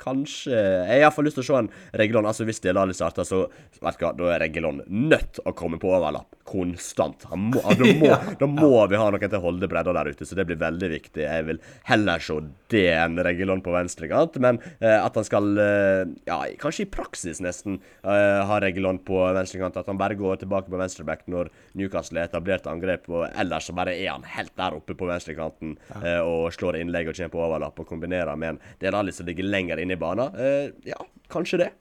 [0.00, 1.72] kanskje Jeg har iallfall lyst til å se en
[2.06, 2.28] Reggelon.
[2.30, 3.46] Altså Hvis Dele hadde starta, så
[3.82, 7.26] vet du hva, da er Reggelon nødt å komme på overlapp konstant.
[7.32, 10.26] Han må, da, må, da må vi ha noen til å holde bredda der ute,
[10.28, 11.24] så det blir veldig viktig.
[11.24, 12.38] Jeg vil heller se
[12.72, 17.42] det enn Reggelon på venstrekant, men eh, at han skal, eh, ja, kanskje i praksis
[17.44, 19.78] nesten, eh, ha Reggelon på venstrekant.
[19.80, 23.76] At han bare går tilbake på venstreback når Newcastle har etablert angrep, og ellers så
[23.76, 27.42] bare er han helt der oppe på venstrekanten eh, og slår innlegg og kommer på
[27.48, 30.38] overlapp og kombinerer med en del av de som ligger lenger inne i banen.
[30.38, 31.00] Eh, ja,
[31.32, 31.72] kanskje det.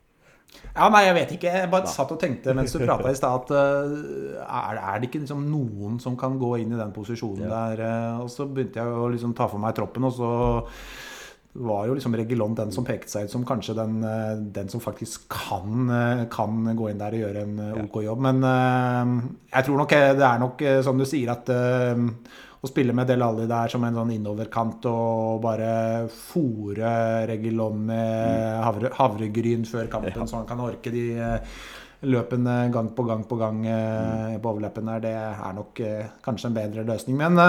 [0.75, 1.51] Ja, nei, jeg vet ikke.
[1.55, 5.09] Jeg bare satt og tenkte mens du prata i stad at uh, er, er, det
[5.09, 7.61] ikke liksom noen som kan gå inn i den posisjonen ja.
[7.71, 7.83] der?
[7.85, 10.31] Uh, og så begynte jeg å liksom ta for meg troppen, og så
[11.55, 14.83] var jo liksom Regilon den som pekte seg ut som kanskje den, uh, den som
[14.83, 15.87] faktisk kan,
[16.33, 18.25] kan, gå inn der og gjøre en OK jobb.
[18.27, 21.53] Men jeg tror nok det er nok som du sier, at
[22.65, 25.69] å spille med Del Alli der som en sånn innoverkant og bare
[26.09, 26.91] fòre
[27.29, 30.29] Regilon med havre, havregryn før kampen, ja.
[30.29, 31.57] så han kan orke de eh,
[32.05, 34.35] løpene gang på gang på gang mm.
[34.41, 37.17] på overleppen der, det er nok uh, kanskje en bedre løsning.
[37.17, 37.39] Men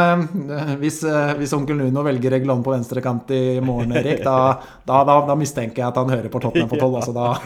[0.81, 1.03] hvis,
[1.37, 4.57] hvis, onkel Nuno velger Regilon på venstre kant i morgen, Erik, da,
[4.89, 6.97] da, da, da, mistenker jeg at han hører på Tottenham på tolv.
[7.03, 7.37] Altså, da,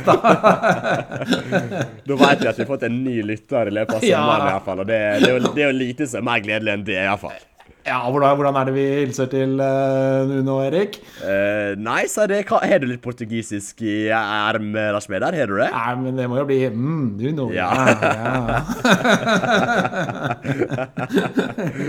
[2.07, 4.51] da vet vi at vi har fått en ny lytter i løpet av sommeren, ja.
[4.51, 6.45] i hvert fall, og det, det, er jo, det er jo lite som er mer
[6.47, 7.41] gledelig enn det, i hvert fall.
[7.87, 10.99] Ja, hvordan, er det vi hilser til uh, Nuno, Erik?
[11.23, 12.43] Uh, nei, sa det.
[12.51, 15.33] Har du litt portugisisk i ermet, Lars Medar?
[15.37, 15.71] Har du det?
[15.73, 17.47] Nei, men det må jo bli mm, Nuno.
[17.57, 17.71] Ja.
[18.05, 18.45] ja,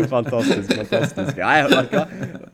[0.13, 1.35] fantastisk, fantastisk.
[1.41, 2.05] Ja, jeg hva.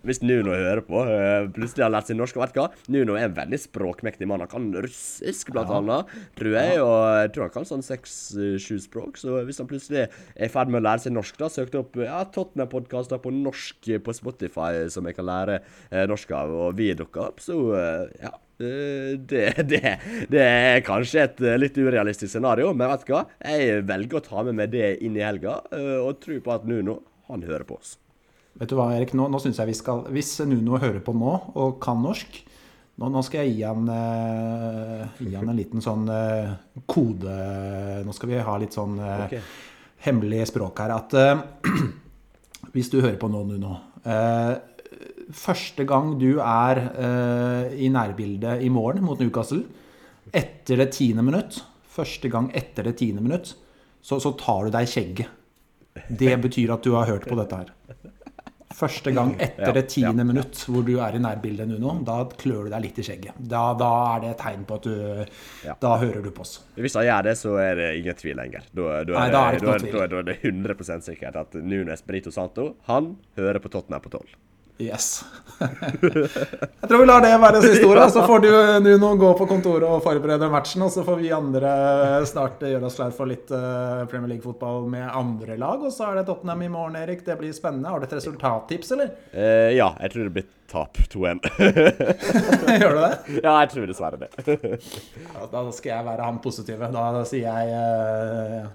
[0.07, 2.67] Hvis Nuno hører på, uh, plutselig har lært seg norsk, vet hva.
[2.93, 4.41] Nuno er en veldig språkmektig mann.
[4.47, 5.77] Han kan russisk, blant ja.
[5.83, 6.81] annet, tror jeg.
[6.81, 9.21] Og jeg tror han kan sånn seks-sju språk.
[9.21, 12.01] Så hvis han plutselig er i ferd med å lære seg norsk, da søkte opp
[12.01, 16.91] ja, Tottenham-podkaster på norsk på Spotify som jeg kan lære eh, norsk av, og vi
[16.97, 18.33] dukker opp, så eh, ja.
[18.57, 19.81] Eh, det, det,
[20.29, 23.23] det, er kanskje et eh, litt urealistisk scenario, men vet du hva?
[23.37, 26.65] Jeg velger å ta med meg det inn i helga, eh, og tro på at
[26.69, 26.99] Nuno,
[27.29, 27.97] han hører på oss.
[28.57, 31.33] Vet du hva, Erik, nå, nå synes jeg vi skal Hvis Nuno hører på nå,
[31.61, 32.39] og kan norsk
[32.97, 36.55] nå, nå skal jeg gi han, uh, gi han, en liten sånn uh,
[36.89, 37.35] kode
[38.01, 39.43] Nå skal vi ha litt sånn uh, okay.
[40.07, 40.95] hemmelig språk her.
[40.95, 41.13] At
[42.73, 44.55] hvis du hører på nå, Nuno eh,
[45.35, 49.65] Første gang du er eh, i nærbildet i morgen mot Newcastle,
[50.31, 51.59] etter det tiende minutt
[51.97, 53.55] Første gang etter det tiende minutt,
[54.05, 55.33] så, så tar du deg skjegget.
[56.07, 57.71] Det betyr at du har hørt på dette her.
[58.77, 62.73] Første gang etter det tiende minutt hvor du er i nærbildet, Nuno, da klør du
[62.75, 63.39] deg litt i skjegget.
[63.41, 65.71] Da, da er det et tegn på at du.
[65.81, 66.59] Da hører du på oss.
[66.77, 68.67] Hvis han gjør det, så er det ingen tvil lenger.
[68.69, 72.33] Da, da, Nei, da, er, det, da, da er det 100 sikkert at Nunes Brito
[72.33, 74.37] Santo han hører på Tottenham på tolv.
[74.77, 75.25] Yes.
[75.59, 78.11] jeg tror vi lar det være siste ordet.
[78.13, 78.49] Så får du
[78.85, 80.83] Nuno gå på kontoret og forberede matchen.
[80.85, 81.71] Og så får vi andre
[82.29, 85.81] snart gjøre oss klar for litt eh, Premier League-fotball med andre lag.
[85.81, 87.25] Og så er det Tottenham i morgen, Erik.
[87.25, 87.89] Det blir spennende.
[87.89, 89.09] Har du et resultattips, eller?
[89.33, 91.41] Uh, ja, jeg tror det blir tap 2-1.
[92.83, 93.11] Gjør du det?
[93.47, 94.29] Ja, jeg tror dessverre det.
[94.45, 96.93] ja, da skal jeg være han positive.
[96.93, 98.69] Da sier jeg uh,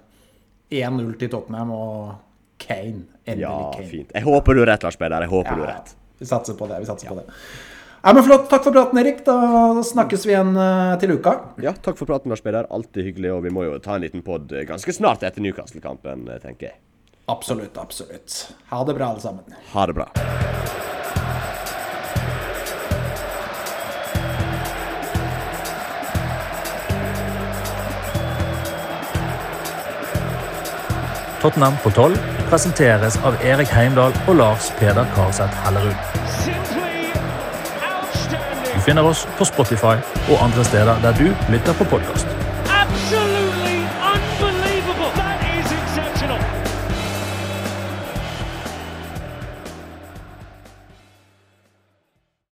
[0.67, 1.71] eh, 1-0 til Tottenham.
[1.79, 2.32] og
[2.63, 3.03] Kane.
[3.25, 3.89] Endelig ja, Kane.
[3.91, 4.15] fint.
[4.15, 5.25] Jeg håper du er rett, Lars Peder.
[5.25, 5.93] Jeg håper ja, du er rett.
[6.19, 6.79] Vi satser på det.
[6.83, 7.13] Vi satser ja.
[7.13, 7.37] på det.
[8.03, 8.49] Ja, men Flott.
[8.51, 9.21] Takk for praten, Erik.
[9.27, 11.37] Da snakkes vi igjen eh, til uka.
[11.63, 12.67] Ja, takk for praten, Lars Peder.
[12.73, 13.31] Alltid hyggelig.
[13.35, 16.79] Og vi må jo ta en liten pod ganske snart etter Newcastle-kampen, eh, tenker jeg.
[17.31, 18.39] Absolutt, absolutt.
[18.73, 19.61] Ha det bra, alle sammen.
[19.71, 20.09] Ha det bra.
[31.43, 35.95] Tottenham på 12 presenteres av Erik Heimdal og Lars Peder Karseth Hellerud.
[38.73, 42.32] Du finner oss på Spotify og andre steder der du lytter på podkast.